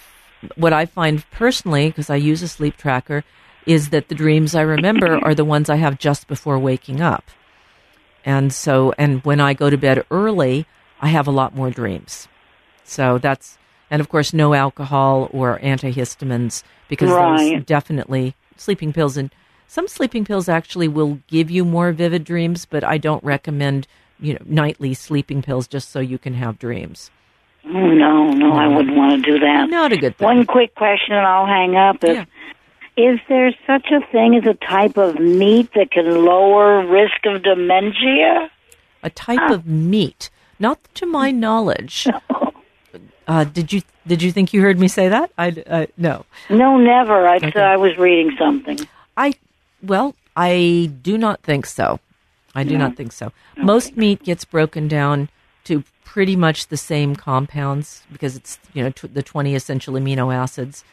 [0.57, 3.25] what I find personally because I use a sleep tracker
[3.67, 7.31] is that the dreams I remember are the ones I have just before waking up.
[8.25, 10.67] And so, and when I go to bed early,
[11.01, 12.29] I have a lot more dreams.
[12.85, 13.59] So that's,
[13.91, 17.67] and of course, no alcohol or antihistamines because those Right.
[17.67, 19.31] definitely sleeping pills and
[19.71, 23.87] some sleeping pills actually will give you more vivid dreams, but I don't recommend,
[24.19, 27.09] you know, nightly sleeping pills just so you can have dreams.
[27.65, 29.71] Oh, no, no, I wouldn't want to do that.
[29.71, 30.25] Not a good thing.
[30.27, 32.03] One quick question and I'll hang up.
[32.03, 32.25] Is, Yeah.
[32.97, 37.43] is there such a thing as a type of meat that can lower risk of
[37.45, 38.51] dementia?
[39.03, 42.07] a type of meat, not to my knowledge.
[43.29, 45.31] Uh, did you did you think you heard me say that?
[45.39, 46.25] I uh, no.
[46.51, 47.27] No, never.
[47.29, 47.61] I, Okay.
[47.61, 48.79] I was reading something.
[49.17, 49.35] I
[49.83, 52.01] well, I do not think so.
[52.55, 53.33] I do not think so.
[53.57, 55.29] Most meat gets broken down
[55.65, 60.35] to pretty much the same compounds because it's you know tw- the twenty essential amino
[60.35, 60.85] acids,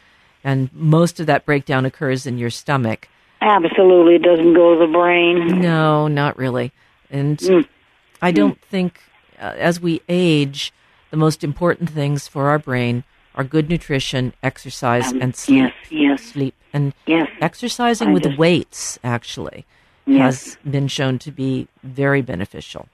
[0.44, 3.08] and most of that breakdown occurs in your stomach.
[3.40, 5.60] Absolutely, it doesn't go to the brain.
[5.60, 6.72] No, not really.
[7.10, 7.66] And Mm.
[8.20, 9.00] I don't think
[9.40, 10.72] uh, as we age,
[11.10, 15.72] the most important things for our brain are good nutrition, exercise, and sleep.
[15.90, 17.28] Yes, yes, Sleep and yes.
[17.40, 19.64] exercising I with just- weights actually
[20.06, 20.54] Yes.
[20.54, 22.88] has been shown to be very beneficial.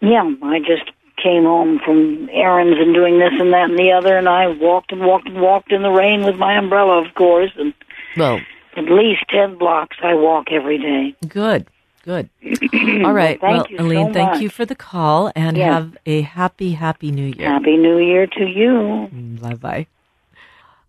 [0.00, 4.16] Yeah, I just came home from errands and doing this and that and the other,
[4.18, 7.50] and I walked and walked and walked in the rain with my umbrella, of course,
[7.58, 7.72] and
[8.16, 8.40] Well,
[8.76, 11.14] at least 10 blocks I walk every day.
[11.26, 11.66] good,
[12.04, 12.28] good.
[13.04, 13.40] All right.
[13.40, 15.72] thank well, you so Aline, thank you for the call and Yes.
[15.72, 17.48] have a happy, happy new year.
[17.48, 19.08] Happy New Year to you.
[19.42, 19.86] Bye bye.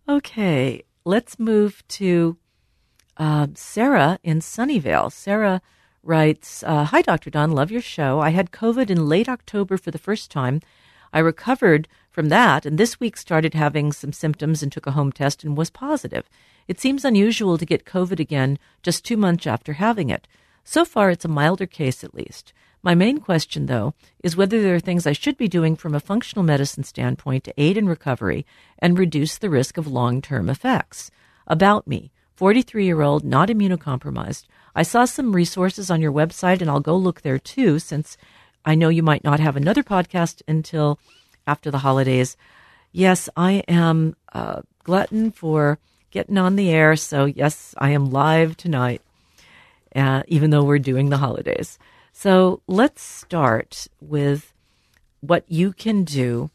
[0.07, 2.37] Okay, let's move to
[3.17, 5.11] uh, Sarah in Sunnyvale.
[5.11, 5.61] Sarah
[6.03, 7.29] writes uh, Hi, Dr.
[7.29, 8.19] Dawn, love your show.
[8.19, 10.61] I had COVID in late October for the first time.
[11.11, 15.11] I recovered from that and this week started having some symptoms and took a home
[15.11, 16.29] test and was positive.
[16.67, 20.27] It seems unusual to get COVID again just two months after having it.
[20.63, 22.53] So far, it's a milder case at least.
[22.81, 25.99] My main question, though, is whether there are things I should be doing from a
[25.99, 28.45] functional medicine standpoint to aid in recovery
[28.77, 31.11] and reduce the risk of long term effects.
[31.45, 34.45] About me, 43 year old, not immunocompromised.
[34.75, 38.15] I saw some resources on your website and I'll go look there too, since
[38.63, 40.99] I know you might not have another podcast until
[41.45, 42.37] after the holidays.
[42.93, 45.79] Yes, I am a glutton for
[46.11, 49.01] getting on the air, so yes, I am live tonight
[49.95, 51.79] uh, even though we're doing the holidays.
[52.11, 54.53] So let's start with
[55.21, 56.49] what you can do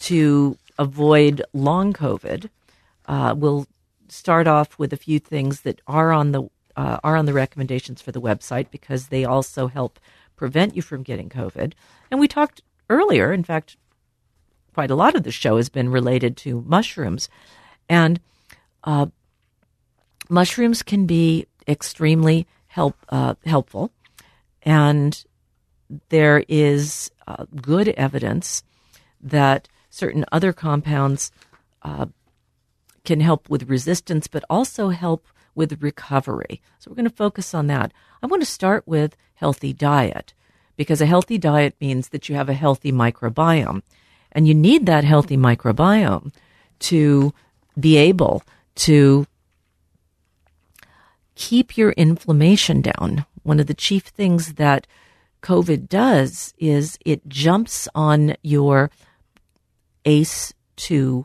[0.00, 2.48] to avoid long COVID.
[3.06, 3.66] Uh, we'll
[4.08, 8.00] start off with a few things that are on the uh, are on the recommendations
[8.00, 9.98] for the website because they also help
[10.36, 11.72] prevent you from getting COVID.
[12.10, 13.76] And we talked earlier, in fact,
[14.72, 17.28] quite a lot of the show has been related to mushrooms,
[17.88, 18.20] and
[18.84, 19.06] uh,
[20.28, 23.92] mushrooms can be extremely help uh, helpful,
[24.62, 25.24] and
[26.08, 28.62] there is uh, good evidence
[29.20, 31.32] that certain other compounds
[31.82, 32.06] uh,
[33.04, 36.60] can help with resistance, but also help with recovery.
[36.78, 37.92] So we're going to focus on that.
[38.22, 40.32] I want to start with healthy diet
[40.76, 43.82] because a healthy diet means that you have a healthy microbiome,
[44.32, 46.32] and you need that healthy microbiome
[46.78, 47.34] to
[47.78, 48.42] be able
[48.76, 49.26] to
[51.34, 53.26] keep your inflammation down.
[53.42, 54.86] One of the chief things that
[55.42, 58.90] COVID does is it jumps on your
[60.04, 61.24] ACE2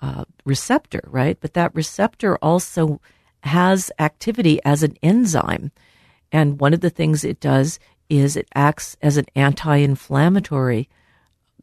[0.00, 1.38] uh, receptor, right?
[1.40, 3.00] But that receptor also
[3.44, 5.72] has activity as an enzyme.
[6.32, 10.88] And one of the things it does is it acts as an anti inflammatory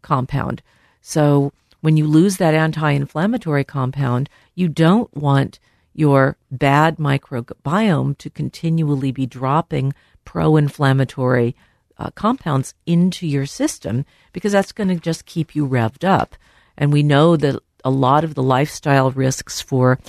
[0.02, 0.62] compound.
[1.02, 1.52] So
[1.82, 5.60] when you lose that anti inflammatory compound, you don't want
[5.98, 9.94] your bad microbiome to continually be dropping
[10.24, 11.56] pro inflammatory
[11.98, 16.36] uh, compounds into your system because that's going to just keep you revved up.
[16.78, 20.00] And we know that a lot of the lifestyle risks for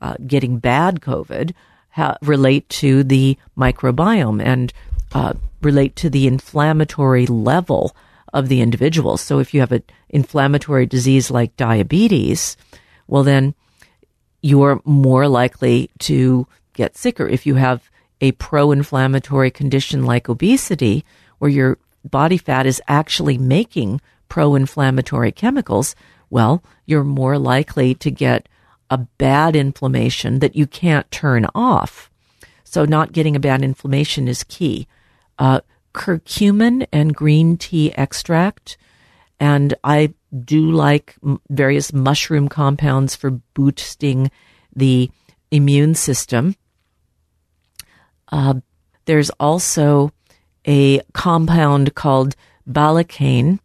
[0.00, 1.54] uh, getting bad COVID
[1.90, 4.72] ha- relate to the microbiome and
[5.12, 7.94] uh, relate to the inflammatory level
[8.32, 9.16] of the individual.
[9.16, 12.56] So if you have an inflammatory disease like diabetes,
[13.06, 13.54] well, then
[14.46, 17.26] you're more likely to get sicker.
[17.26, 17.90] If you have
[18.20, 21.04] a pro inflammatory condition like obesity,
[21.38, 25.96] where your body fat is actually making pro inflammatory chemicals,
[26.30, 28.48] well, you're more likely to get
[28.88, 32.08] a bad inflammation that you can't turn off.
[32.62, 34.86] So, not getting a bad inflammation is key.
[35.40, 35.60] Uh,
[35.92, 38.76] curcumin and green tea extract,
[39.40, 40.14] and I
[40.44, 41.14] do like
[41.48, 44.30] various mushroom compounds for boosting
[44.74, 45.10] the
[45.50, 46.56] immune system.
[48.30, 48.54] Uh,
[49.04, 50.12] there's also
[50.66, 52.34] a compound called
[52.68, 53.60] baicalein,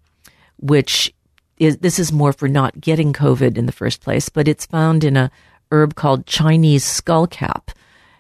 [0.58, 1.14] which
[1.58, 5.04] is this is more for not getting COVID in the first place, but it's found
[5.04, 5.32] in a
[5.72, 7.70] herb called Chinese skullcap.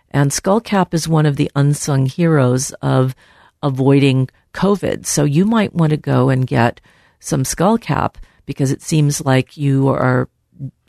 [0.09, 3.15] And skullcap is one of the unsung heroes of
[3.63, 5.05] avoiding COVID.
[5.05, 6.81] So you might want to go and get
[7.19, 8.15] some skullcap
[8.51, 10.29] because it seems like you are,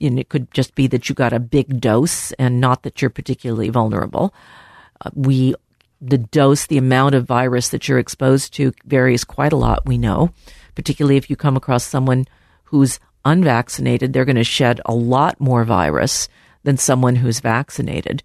[0.00, 3.10] and it could just be that you got a big dose and not that you're
[3.10, 4.34] particularly vulnerable.
[5.04, 5.54] Uh, we
[6.00, 9.96] the dose, the amount of virus that you're exposed to varies quite a lot, we
[9.96, 10.34] know.
[10.74, 12.26] Particularly if you come across someone
[12.64, 16.28] who's unvaccinated, they're going to shed a lot more virus
[16.64, 18.22] than someone who's vaccinated.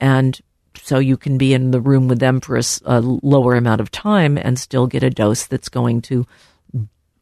[0.00, 0.38] And
[0.76, 3.90] so you can be in the room with them for a, a lower amount of
[3.90, 6.26] time and still get a dose that's going to,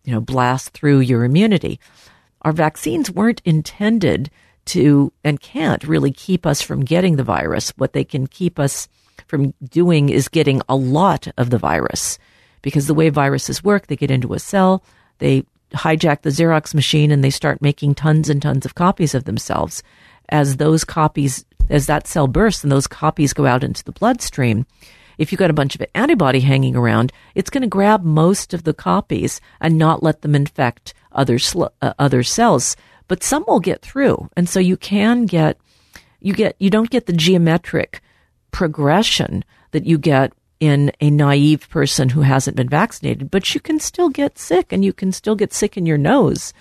[0.04, 1.78] you know, blast through your immunity.
[2.42, 4.30] Our vaccines weren't intended
[4.64, 7.70] to and can't really keep us from getting the virus.
[7.76, 8.88] What they can keep us
[9.26, 12.18] from doing is getting a lot of the virus.
[12.62, 14.84] Because the way viruses work, they get into a cell,
[15.18, 19.24] they hijack the Xerox machine, and they start making tons and tons of copies of
[19.24, 19.82] themselves.
[20.28, 24.66] As those copies, as that cell bursts and those copies go out into the bloodstream,
[25.18, 28.64] if you've got a bunch of antibody hanging around, it's going to grab most of
[28.64, 32.76] the copies and not let them infect other sl- uh, other cells.
[33.08, 35.58] But some will get through, and so you can get
[36.20, 38.00] you get you don't get the geometric
[38.52, 40.32] progression that you get
[40.62, 44.84] in a naive person who hasn't been vaccinated, but you can still get sick and
[44.84, 46.52] you can still get sick in your nose.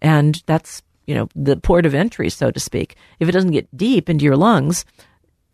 [0.00, 2.94] And that's, you know, the port of entry, so to speak.
[3.18, 4.84] If it doesn't get deep into your lungs,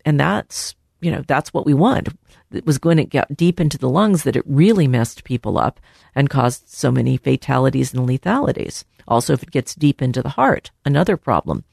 [0.05, 2.09] and that's, you know, that's what we want.
[2.51, 5.79] It was going to get deep into the lungs that it really messed people up
[6.13, 8.85] and caused so many fatalities and lethalities.
[9.07, 11.63] Also, if it gets deep into the heart, another problem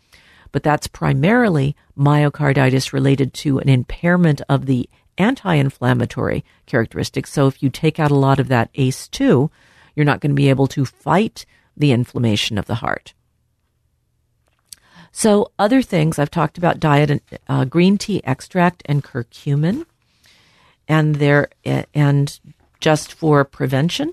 [0.52, 7.32] but that's primarily myocarditis related to an impairment of the anti inflammatory characteristics.
[7.32, 9.50] So if you take out a lot of that ACE2,
[9.96, 11.44] you're not going to be able to fight
[11.76, 13.14] the inflammation of the heart.
[15.14, 19.84] So, other things I've talked about diet and uh, green tea extract and curcumin,
[20.92, 21.48] and there
[21.94, 22.38] and
[22.78, 24.12] just for prevention,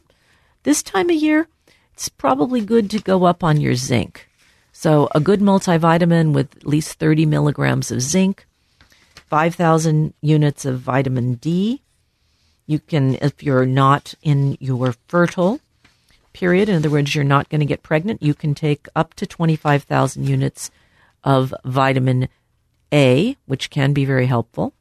[0.63, 1.49] this time of year,
[1.93, 4.29] it's probably good to go up on your zinc.
[4.71, 8.47] So, a good multivitamin with at least 30 milligrams of zinc,
[9.27, 11.81] 5,000 units of vitamin D.
[12.65, 15.59] You can, if you're not in your fertile
[16.31, 19.27] period, in other words, you're not going to get pregnant, you can take up to
[19.27, 20.71] 25,000 units
[21.25, 22.29] of vitamin
[22.93, 24.73] A, which can be very helpful.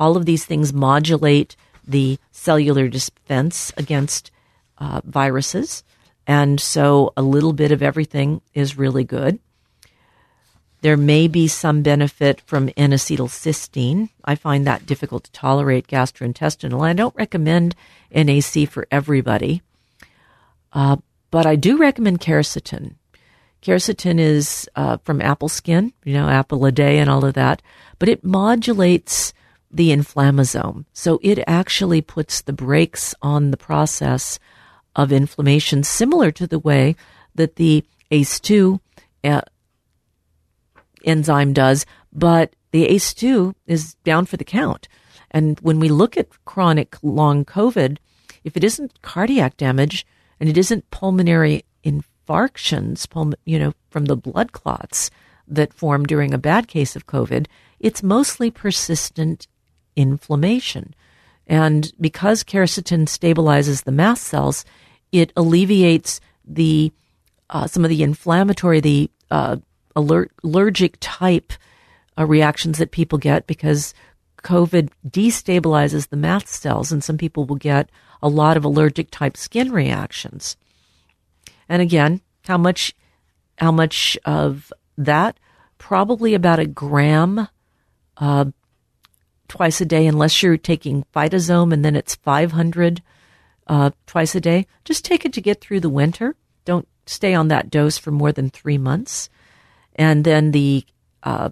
[0.00, 1.54] All of these things modulate
[1.86, 4.30] the cellular defense against
[4.78, 5.84] uh, viruses.
[6.26, 9.38] And so a little bit of everything is really good.
[10.82, 14.08] There may be some benefit from N-acetylcysteine.
[14.24, 16.82] I find that difficult to tolerate gastrointestinal.
[16.82, 17.74] I don't recommend
[18.10, 19.60] NAC for everybody.
[20.72, 20.96] Uh,
[21.30, 22.94] but I do recommend quercetin.
[23.62, 27.60] Quercetin is uh, from apple skin, you know, apple a day and all of that,
[27.98, 29.34] but it modulates
[29.70, 30.84] the inflammasome.
[30.92, 34.38] So it actually puts the brakes on the process
[34.96, 36.96] of inflammation, similar to the way
[37.34, 38.80] that the ACE2
[39.24, 39.42] uh,
[41.04, 44.88] enzyme does, but the ACE2 is down for the count.
[45.30, 47.98] And when we look at chronic long COVID,
[48.42, 50.06] if it isn't cardiac damage
[50.40, 53.06] and it isn't pulmonary infarctions,
[53.44, 55.10] you know, from the blood clots
[55.46, 57.46] that form during a bad case of COVID,
[57.78, 59.46] it's mostly persistent
[60.00, 60.94] inflammation.
[61.46, 64.64] And because quercetin stabilizes the mast cells,
[65.12, 66.92] it alleviates the
[67.50, 69.56] uh, some of the inflammatory, the uh,
[69.96, 71.52] alert, allergic type
[72.16, 73.92] uh, reactions that people get because
[74.42, 77.90] COVID destabilizes the mast cells, and some people will get
[78.22, 80.56] a lot of allergic type skin reactions.
[81.68, 82.94] And again, how much,
[83.58, 85.38] how much of that?
[85.78, 87.48] Probably about a gram
[89.50, 93.02] twice a day, unless you're taking Phytosome and then it's 500
[93.66, 94.66] uh, twice a day.
[94.84, 96.36] Just take it to get through the winter.
[96.64, 99.28] Don't stay on that dose for more than three months.
[99.96, 100.84] And then the
[101.24, 101.50] uh,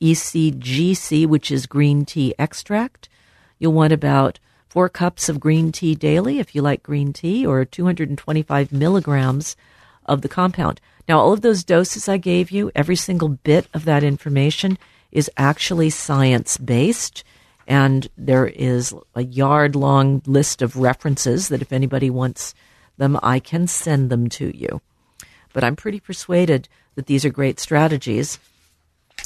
[0.00, 3.08] ECGC, which is green tea extract.
[3.58, 7.64] You'll want about four cups of green tea daily if you like green tea, or
[7.64, 9.54] 225 milligrams
[10.06, 10.80] of the compound.
[11.06, 14.78] Now, all of those doses I gave you, every single bit of that information
[15.10, 17.24] is actually science based.
[17.66, 22.54] And there is a yard long list of references that if anybody wants
[22.96, 24.80] them, I can send them to you.
[25.52, 28.38] But I'm pretty persuaded that these are great strategies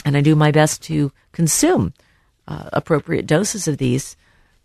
[0.05, 1.95] and I do my best to consume
[2.49, 4.17] uh, appropriate doses of these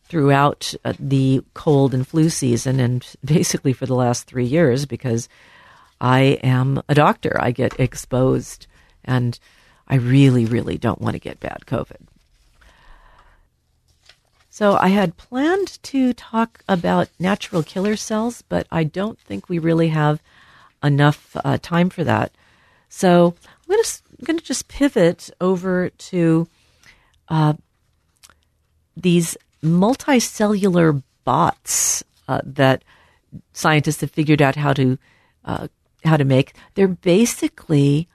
[0.05, 5.29] throughout uh, the cold and flu season and basically for the last three years because
[5.99, 7.37] I am a doctor.
[7.39, 8.67] I get exposed
[9.03, 9.39] and
[9.87, 12.07] I really, really don't want to get bad COVID.
[14.49, 19.59] So I had planned to talk about natural killer cells, but I don't think we
[19.59, 20.19] really have
[20.83, 22.31] enough uh, time for that.
[22.89, 26.47] So I'm going to I'm going to just pivot over to
[27.29, 27.53] uh,
[28.95, 32.83] these multicellular bots uh, that
[33.53, 34.97] scientists have figured out how to
[35.45, 35.67] uh,
[36.03, 36.53] how to make.
[36.73, 38.07] They're basically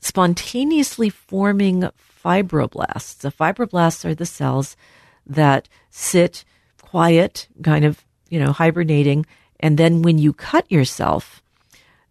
[0.00, 1.88] spontaneously forming
[2.24, 3.18] fibroblasts.
[3.18, 4.76] The fibroblasts are the cells
[5.26, 6.44] that sit
[6.82, 9.26] quiet, kind of you know hibernating,
[9.60, 11.42] and then when you cut yourself,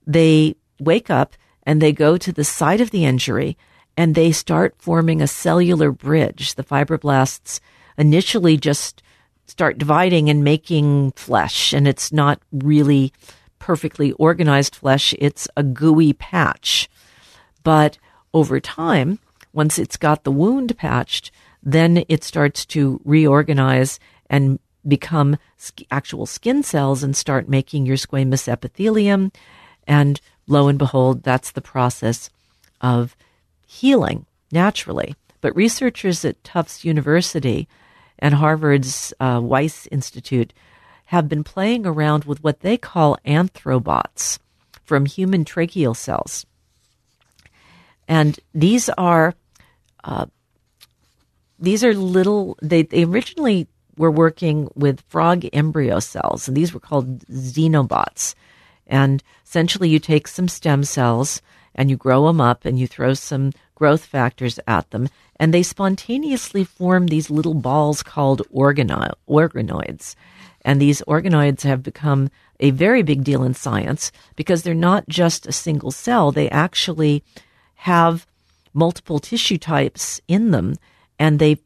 [0.05, 3.57] they wake up and they go to the site of the injury
[3.97, 6.55] and they start forming a cellular bridge.
[6.55, 7.59] The fibroblasts
[7.97, 9.03] initially just
[9.45, 13.11] start dividing and making flesh, and it's not really
[13.57, 16.89] perfectly organized flesh, it's a gooey patch.
[17.63, 17.97] But
[18.33, 19.19] over time,
[19.53, 21.31] once it's got the wound patched,
[21.61, 23.99] then it starts to reorganize
[24.29, 25.37] and become
[25.91, 29.31] actual skin cells and start making your squamous epithelium.
[29.87, 32.29] And lo and behold, that's the process
[32.81, 33.15] of
[33.65, 35.15] healing naturally.
[35.41, 37.67] But researchers at Tufts University
[38.17, 40.53] and Harvard's uh, Wyss Institute
[41.05, 44.39] have been playing around with what they call anthrobots
[44.83, 46.45] from human tracheal cells.
[48.09, 49.35] And these are
[50.03, 50.25] uh,
[51.59, 52.57] these are little.
[52.61, 58.33] They, they originally were working with frog embryo cells, and these were called xenobots.
[58.87, 61.41] And essentially, you take some stem cells
[61.75, 65.07] and you grow them up and you throw some growth factors at them,
[65.39, 70.15] and they spontaneously form these little balls called organo- organoids.
[70.65, 75.45] And these organoids have become a very big deal in science because they're not just
[75.45, 77.23] a single cell, they actually
[77.83, 78.27] have
[78.73, 80.75] multiple tissue types in them,
[81.17, 81.57] and they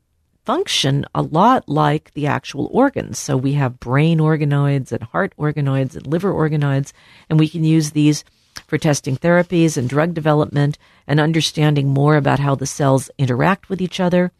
[0.45, 3.18] function a lot like the actual organs.
[3.18, 6.93] So we have brain organoids and heart organoids and liver organoids,
[7.30, 8.24] and we can use these
[8.68, 13.82] for testing therapies and drug development and understanding more about how the cells interact with
[13.82, 14.32] each other.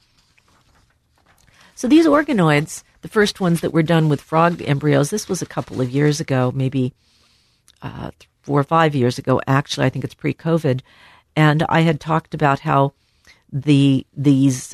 [1.74, 5.48] So these organoids, the first ones that were done with frog embryos, this was a
[5.48, 6.94] couple of years ago, maybe
[7.82, 8.12] uh,
[8.44, 9.42] four or five years ago.
[9.48, 10.82] Actually, I think it's pre-COVID,
[11.36, 12.94] and I had talked about how
[13.52, 14.74] the these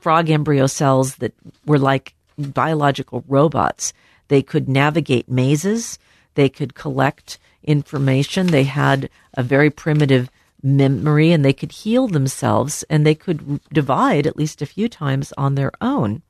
[0.00, 1.34] frog embryo cells that
[1.66, 3.92] were like biological robots.
[4.28, 5.98] They could navigate mazes.
[6.34, 8.48] They could collect information.
[8.48, 10.30] They had a very primitive
[10.62, 15.32] memory and they could heal themselves and they could divide at least a few times
[15.36, 16.22] on their own.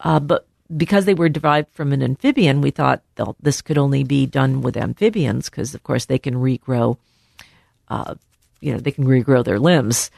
[0.00, 0.46] Uh, but
[0.76, 4.62] because they were derived from an amphibian, we thought well, this could only be done
[4.62, 6.96] with amphibians because, of course, they can regrow.
[7.88, 8.14] Uh,
[8.60, 10.10] you know, they can regrow their limbs.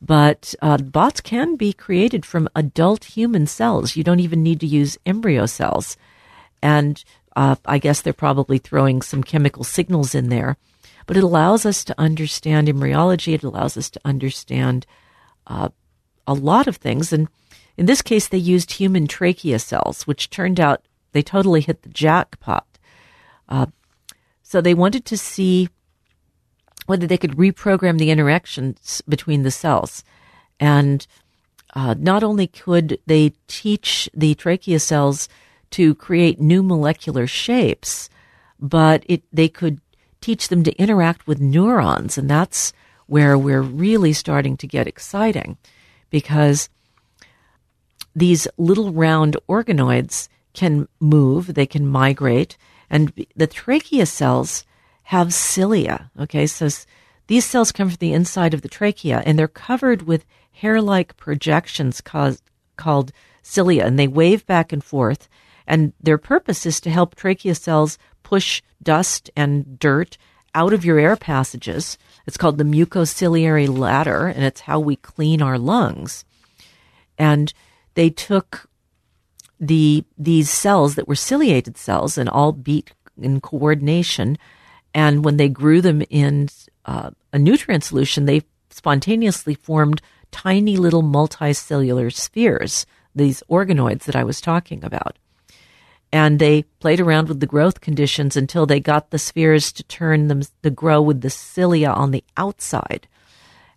[0.00, 3.96] But uh, bots can be created from adult human cells.
[3.96, 5.96] You don't even need to use embryo cells.
[6.60, 7.02] And
[7.36, 10.56] uh, I guess they're probably throwing some chemical signals in there.
[11.06, 13.34] But it allows us to understand embryology.
[13.34, 14.86] It allows us to understand
[15.46, 15.70] uh,
[16.26, 17.12] a lot of things.
[17.12, 17.28] And
[17.76, 20.82] in this case, they used human trachea cells, which turned out
[21.12, 22.66] they totally hit the jackpot.
[23.48, 23.66] Uh,
[24.42, 25.68] so they wanted to see
[26.86, 30.04] whether they could reprogram the interactions between the cells.
[30.60, 31.06] And
[31.74, 35.28] uh, not only could they teach the trachea cells
[35.70, 38.08] to create new molecular shapes,
[38.60, 39.80] but it, they could
[40.20, 42.16] teach them to interact with neurons.
[42.16, 42.72] And that's
[43.06, 45.58] where we're really starting to get exciting
[46.10, 46.68] because
[48.14, 52.56] these little round organoids can move, they can migrate,
[52.88, 54.64] and the trachea cells
[55.04, 56.10] have cilia.
[56.18, 56.68] Okay, so
[57.26, 61.16] these cells come from the inside of the trachea and they're covered with hair like
[61.16, 62.42] projections caused,
[62.76, 65.28] called cilia, and they wave back and forth.
[65.66, 70.16] And their purpose is to help trachea cells push dust and dirt
[70.54, 71.98] out of your air passages.
[72.26, 76.24] It's called the mucociliary ladder, and it's how we clean our lungs.
[77.18, 77.52] And
[77.94, 78.68] they took
[79.60, 84.36] the these cells that were ciliated cells and all beat in coordination,
[84.94, 86.48] and when they grew them in
[86.84, 94.24] uh, a nutrient solution, they spontaneously formed tiny little multicellular spheres, these organoids that I
[94.24, 95.18] was talking about.
[96.12, 100.28] And they played around with the growth conditions until they got the spheres to turn
[100.28, 103.08] them to grow with the cilia on the outside.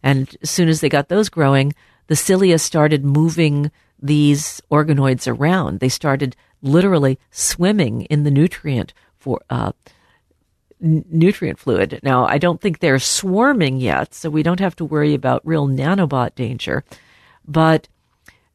[0.03, 1.73] And as soon as they got those growing,
[2.07, 5.79] the cilia started moving these organoids around.
[5.79, 9.71] They started literally swimming in the nutrient for uh,
[10.79, 11.99] nutrient fluid.
[12.03, 15.67] Now, I don't think they're swarming yet, so we don't have to worry about real
[15.67, 16.83] nanobot danger,
[17.47, 17.87] but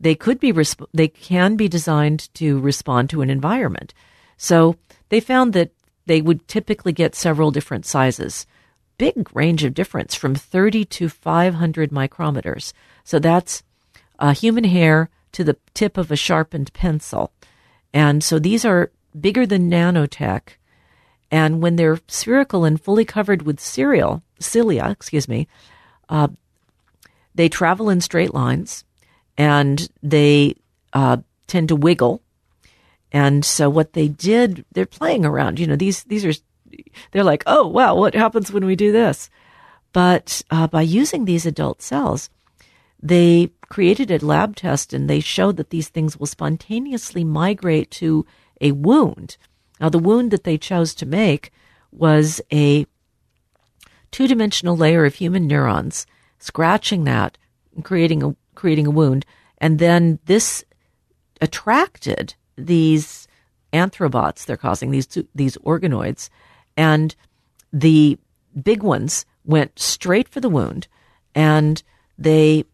[0.00, 3.94] they could be resp- they can be designed to respond to an environment.
[4.36, 4.76] So
[5.08, 5.70] they found that
[6.06, 8.46] they would typically get several different sizes.
[8.98, 12.72] Big range of difference from 30 to 500 micrometers.
[13.04, 13.62] So that's
[14.18, 17.32] a human hair to the tip of a sharpened pencil.
[17.94, 20.56] And so these are bigger than nanotech
[21.32, 25.48] and when they're spherical and fully covered with cereal, cilia, excuse me,
[26.10, 26.28] uh,
[27.34, 28.84] they travel in straight lines
[29.38, 30.54] and they
[30.92, 31.16] uh,
[31.46, 32.20] tend to wiggle.
[33.10, 35.58] And so what they did, they're playing around.
[35.58, 36.34] You know, these these are
[37.12, 39.30] they're like, oh wow, what happens when we do this?
[39.94, 42.28] But uh, by using these adult cells,
[43.02, 48.26] they created a lab test and they showed that these things will spontaneously migrate to
[48.60, 49.38] a wound
[49.82, 51.50] now, the wound that they chose to make
[51.90, 52.86] was a
[54.12, 56.06] two dimensional layer of human neurons,
[56.38, 57.36] scratching that,
[57.82, 59.26] creating a, creating a wound.
[59.58, 60.64] And then this
[61.40, 63.26] attracted these
[63.72, 66.28] anthrobots they're causing, these, these organoids.
[66.76, 67.16] And
[67.72, 68.18] the
[68.62, 70.86] big ones went straight for the wound
[71.34, 71.82] and
[72.16, 72.64] they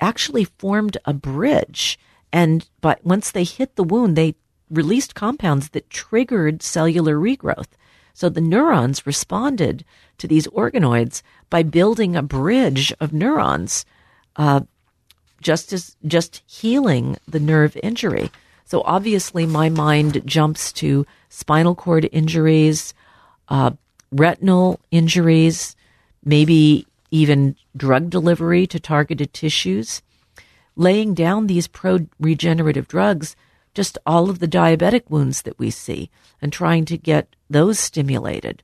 [0.00, 1.98] actually formed a bridge.
[2.30, 4.34] And but once they hit the wound, they
[4.70, 7.68] released compounds that triggered cellular regrowth.
[8.14, 9.84] So the neurons responded
[10.18, 13.86] to these organoids by building a bridge of neurons,
[14.36, 14.62] uh,
[15.40, 18.30] just as just healing the nerve injury.
[18.64, 22.92] So obviously, my mind jumps to spinal cord injuries,
[23.48, 23.70] uh,
[24.10, 25.76] retinal injuries,
[26.24, 30.02] maybe even drug delivery to targeted tissues.
[30.76, 33.36] Laying down these pro regenerative drugs
[33.74, 36.10] just all of the diabetic wounds that we see
[36.40, 38.62] and trying to get those stimulated.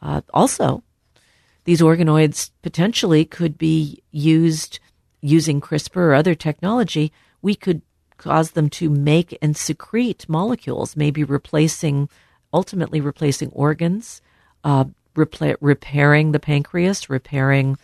[0.00, 0.82] Uh, also,
[1.64, 4.78] these organoids potentially could be used
[5.20, 7.12] using CRISPR or other technology.
[7.40, 7.80] We could
[8.18, 12.08] cause them to make and secrete molecules, maybe replacing,
[12.52, 14.20] ultimately replacing organs,
[14.62, 14.84] uh,
[15.14, 17.78] repairing the pancreas, repairing,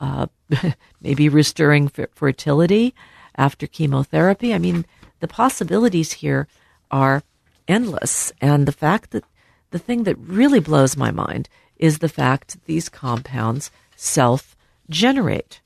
[0.00, 0.26] uh,
[1.00, 2.94] maybe restoring fertility
[3.36, 4.52] after chemotherapy.
[4.52, 4.84] I mean,
[5.22, 6.48] the possibilities here
[6.90, 7.22] are
[7.68, 8.32] endless.
[8.40, 9.24] And the fact that
[9.70, 14.56] the thing that really blows my mind is the fact that these compounds self
[14.90, 15.60] generate.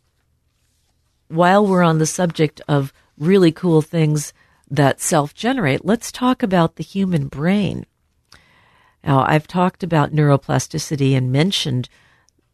[1.28, 4.34] While we're on the subject of really cool things
[4.70, 7.86] that self generate, let's talk about the human brain.
[9.02, 11.88] Now, I've talked about neuroplasticity and mentioned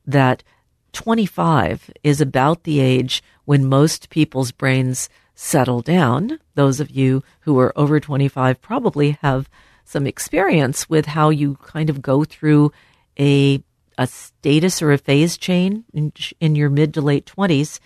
[0.06, 0.44] that
[0.92, 6.38] 25 is about the age when most people's brains settle down.
[6.54, 9.48] Those of you who are over 25 probably have
[9.84, 12.72] some experience with how you kind of go through
[13.18, 13.62] a
[13.98, 17.78] a status or a phase change in, in your mid to late 20s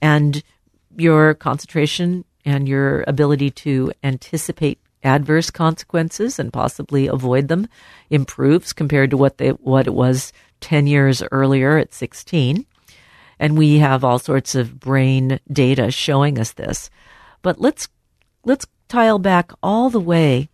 [0.00, 0.42] and
[0.96, 7.68] your concentration and your ability to anticipate adverse consequences and possibly avoid them
[8.08, 12.64] improves compared to what they what it was 10 years earlier at 16
[13.42, 16.88] and we have all sorts of brain data showing us this.
[17.42, 17.88] But let's
[18.44, 20.48] let's tile back all the way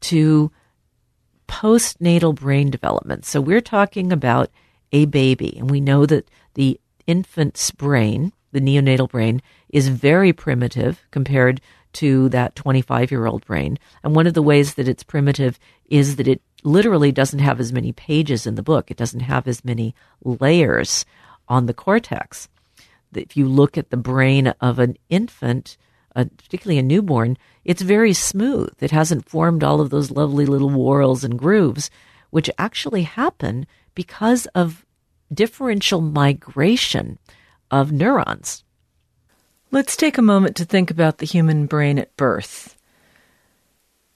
[0.00, 0.50] to
[1.46, 3.26] postnatal brain development.
[3.26, 4.50] So we're talking about
[4.92, 11.04] a baby, and we know that the infant's brain, the neonatal brain, is very primitive
[11.10, 11.60] compared
[11.94, 13.78] to that 25 year old brain.
[14.02, 17.74] And one of the ways that it's primitive is that it literally doesn't have as
[17.74, 18.90] many pages in the book.
[18.90, 21.04] It doesn't have as many layers
[21.52, 22.48] on the cortex.
[23.14, 25.76] If you look at the brain of an infant,
[26.16, 28.72] uh, particularly a newborn, it's very smooth.
[28.80, 31.90] It hasn't formed all of those lovely little whorls and grooves,
[32.30, 34.86] which actually happen because of
[35.32, 37.18] differential migration
[37.70, 38.64] of neurons.
[39.70, 42.76] Let's take a moment to think about the human brain at birth.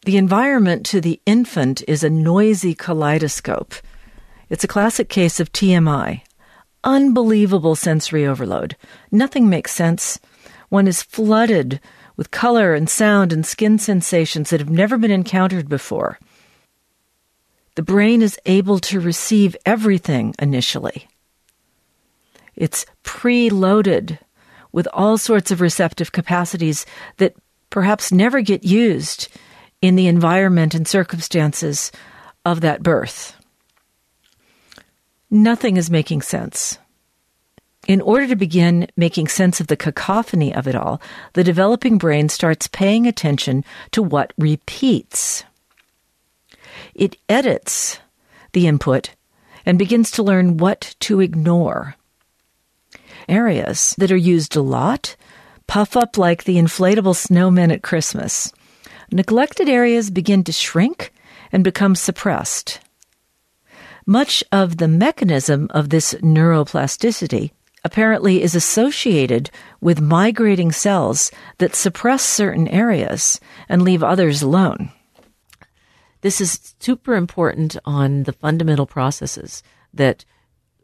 [0.07, 3.75] The environment to the infant is a noisy kaleidoscope.
[4.49, 6.23] It's a classic case of TMI.
[6.87, 8.77] Unbelievable sensory overload.
[9.11, 10.21] Nothing makes sense.
[10.69, 11.81] One is flooded
[12.17, 16.21] with color and sound and skin sensations that have never been encountered before.
[17.75, 21.09] The brain is able to receive everything initially.
[22.55, 24.19] It's preloaded
[24.71, 27.35] with all sorts of receptive capacities that
[27.69, 29.29] perhaps never get used
[29.83, 31.91] in the environment and circumstances
[32.45, 33.36] of that birth.
[35.31, 36.79] Nothing is making sense.
[37.87, 41.01] In order to begin making sense of the cacophony of it all,
[41.35, 45.45] the developing brain starts paying attention to what repeats.
[46.95, 48.01] It edits
[48.53, 49.11] the input
[49.65, 51.97] and begins to learn what to ignore
[53.29, 55.17] areas that are used a lot
[55.67, 58.53] puff up like the inflatable snowmen at Christmas.
[59.11, 61.13] Neglected areas begin to shrink
[61.53, 62.81] and become suppressed.
[64.09, 67.51] Much of the mechanism of this neuroplasticity
[67.83, 69.51] apparently is associated
[69.81, 74.93] with migrating cells that suppress certain areas and leave others alone.
[76.21, 80.25] This is super important on the fundamental processes that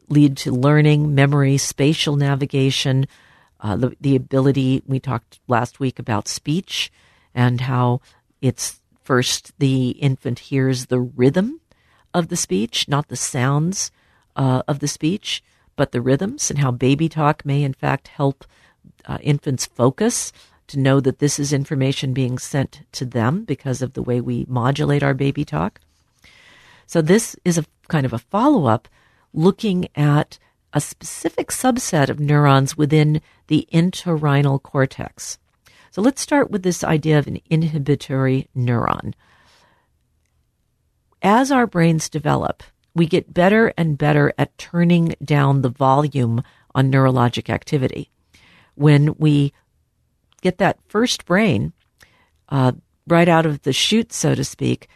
[0.09, 3.07] lead to learning, memory, spatial navigation,
[3.61, 4.83] uh, the, the ability.
[4.85, 6.91] We talked last week about speech
[7.37, 8.01] and how
[8.41, 11.61] it's first the infant hears the rhythm
[12.15, 13.91] of the speech, not the sounds
[14.37, 15.43] uh, of the speech,
[15.77, 18.45] but the rhythms, and how baby talk may in fact help
[19.07, 20.33] uh, infants focus
[20.69, 24.47] to know that this is information being sent to them because of the way we
[24.49, 25.81] modulate our baby talk.
[26.87, 28.89] So, this is a kind of a follow up
[29.33, 30.39] looking at
[30.73, 35.39] a specific subset of neurons within the entorhinal cortex.
[35.91, 39.13] So let's start with this idea of an inhibitory neuron.
[41.23, 42.65] As our brains develop,
[42.95, 46.43] we get better and better at turning down the volume
[46.75, 48.11] on neurologic activity.
[48.75, 49.53] When we
[50.41, 51.73] get that first brain
[52.49, 52.73] uh,
[53.07, 54.89] right out of the chute, so to speak,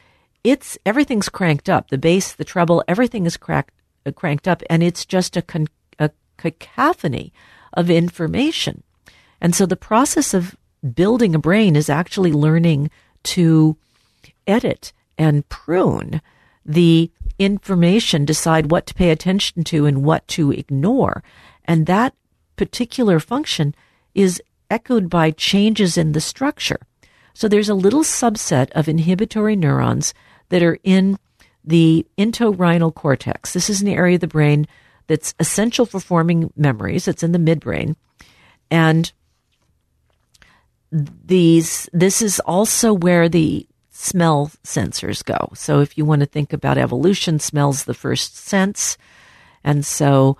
[0.43, 1.91] it's everything's cranked up.
[1.91, 3.72] The bass, the treble, everything is cracked
[4.05, 5.68] uh, cranked up, and it's just a, con-
[5.99, 7.33] a cacophony
[7.72, 8.83] of information.
[9.41, 10.57] And so the process of
[10.95, 12.91] building a brain is actually learning
[13.24, 13.77] to
[14.47, 16.21] edit and prune
[16.64, 21.23] the information, decide what to pay attention to and what to ignore.
[21.64, 22.14] And that
[22.57, 23.75] particular function
[24.14, 26.81] is echoed by changes in the structure.
[27.35, 30.14] So there's a little subset of inhibitory neurons
[30.49, 31.19] that are in
[31.64, 33.53] the entorhinal cortex.
[33.53, 34.67] This is an area of the brain
[35.07, 37.07] that's essential for forming memories.
[37.07, 37.95] It's in the midbrain.
[38.71, 39.12] And
[40.91, 43.67] these, this is also where the
[43.97, 45.53] smell sensors go.
[45.55, 48.97] So if you want to think about evolution, smell's the first sense.
[49.65, 50.37] And so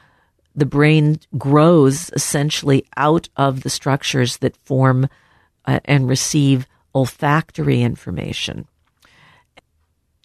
[0.55, 5.09] the brain grows essentially out of the structures that form
[5.65, 8.67] uh, and receive olfactory information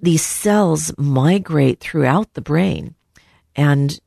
[0.01, 2.95] these cells migrate throughout the brain.
[3.55, 3.99] And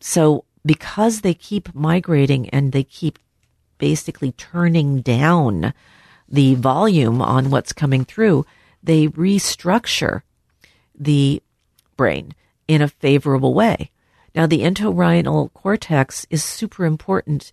[0.00, 3.18] so because they keep migrating and they keep
[3.78, 5.74] basically turning down
[6.30, 8.46] the volume on what's coming through,
[8.82, 10.22] they restructure
[10.98, 11.42] the
[11.96, 12.34] brain
[12.68, 13.90] in a favorable way.
[14.34, 17.50] Now, the entorhinal cortex is super important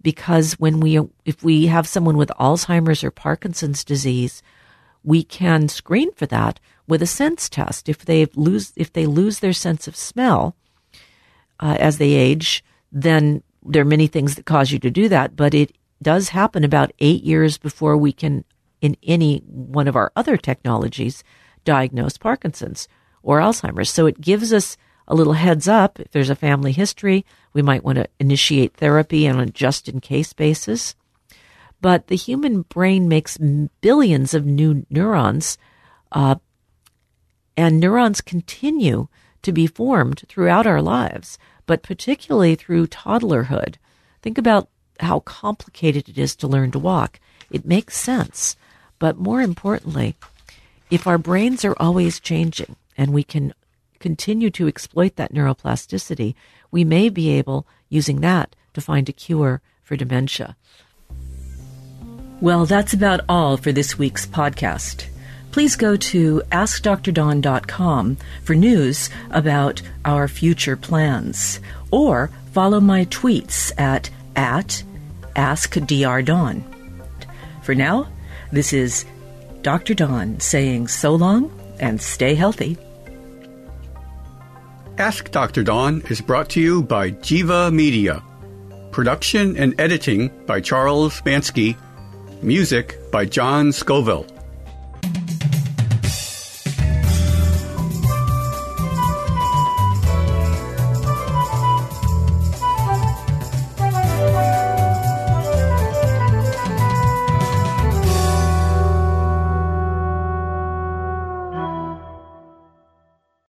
[0.00, 4.42] because when we, if we have someone with Alzheimer's or Parkinson's disease,
[5.04, 7.88] we can screen for that with a sense test.
[7.88, 10.56] If they lose if they lose their sense of smell
[11.60, 15.36] uh, as they age, then there are many things that cause you to do that.
[15.36, 15.72] But it
[16.02, 18.44] does happen about eight years before we can,
[18.80, 21.22] in any one of our other technologies,
[21.64, 22.88] diagnose Parkinson's
[23.22, 23.90] or Alzheimer's.
[23.90, 24.76] So it gives us
[25.06, 26.00] a little heads up.
[26.00, 30.00] If there's a family history, we might want to initiate therapy on a just in
[30.00, 30.94] case basis.
[31.80, 33.38] But the human brain makes
[33.80, 35.58] billions of new neurons
[36.12, 36.36] uh,
[37.56, 39.08] and neurons continue
[39.42, 43.76] to be formed throughout our lives, but particularly through toddlerhood.
[44.22, 44.68] Think about
[45.02, 47.20] how complicated it is to learn to walk.
[47.50, 48.56] It makes sense.
[48.98, 50.14] But more importantly,
[50.90, 53.54] if our brains are always changing and we can
[53.98, 56.34] continue to exploit that neuroplasticity,
[56.70, 60.56] we may be able, using that, to find a cure for dementia.
[62.40, 65.06] Well, that's about all for this week's podcast.
[65.52, 74.10] Please go to AskDrDawn.com for news about our future plans, or follow my tweets at,
[74.34, 74.82] at
[75.34, 76.62] AskDrDawn.
[77.62, 78.08] For now,
[78.50, 79.04] this is
[79.62, 79.94] Dr.
[79.94, 82.76] Dawn saying so long and stay healthy.
[84.98, 85.62] Ask Dr.
[85.62, 88.22] Dawn is brought to you by Jiva Media.
[88.90, 91.76] Production and editing by Charles Mansky.
[92.42, 94.26] Music by John Scoville.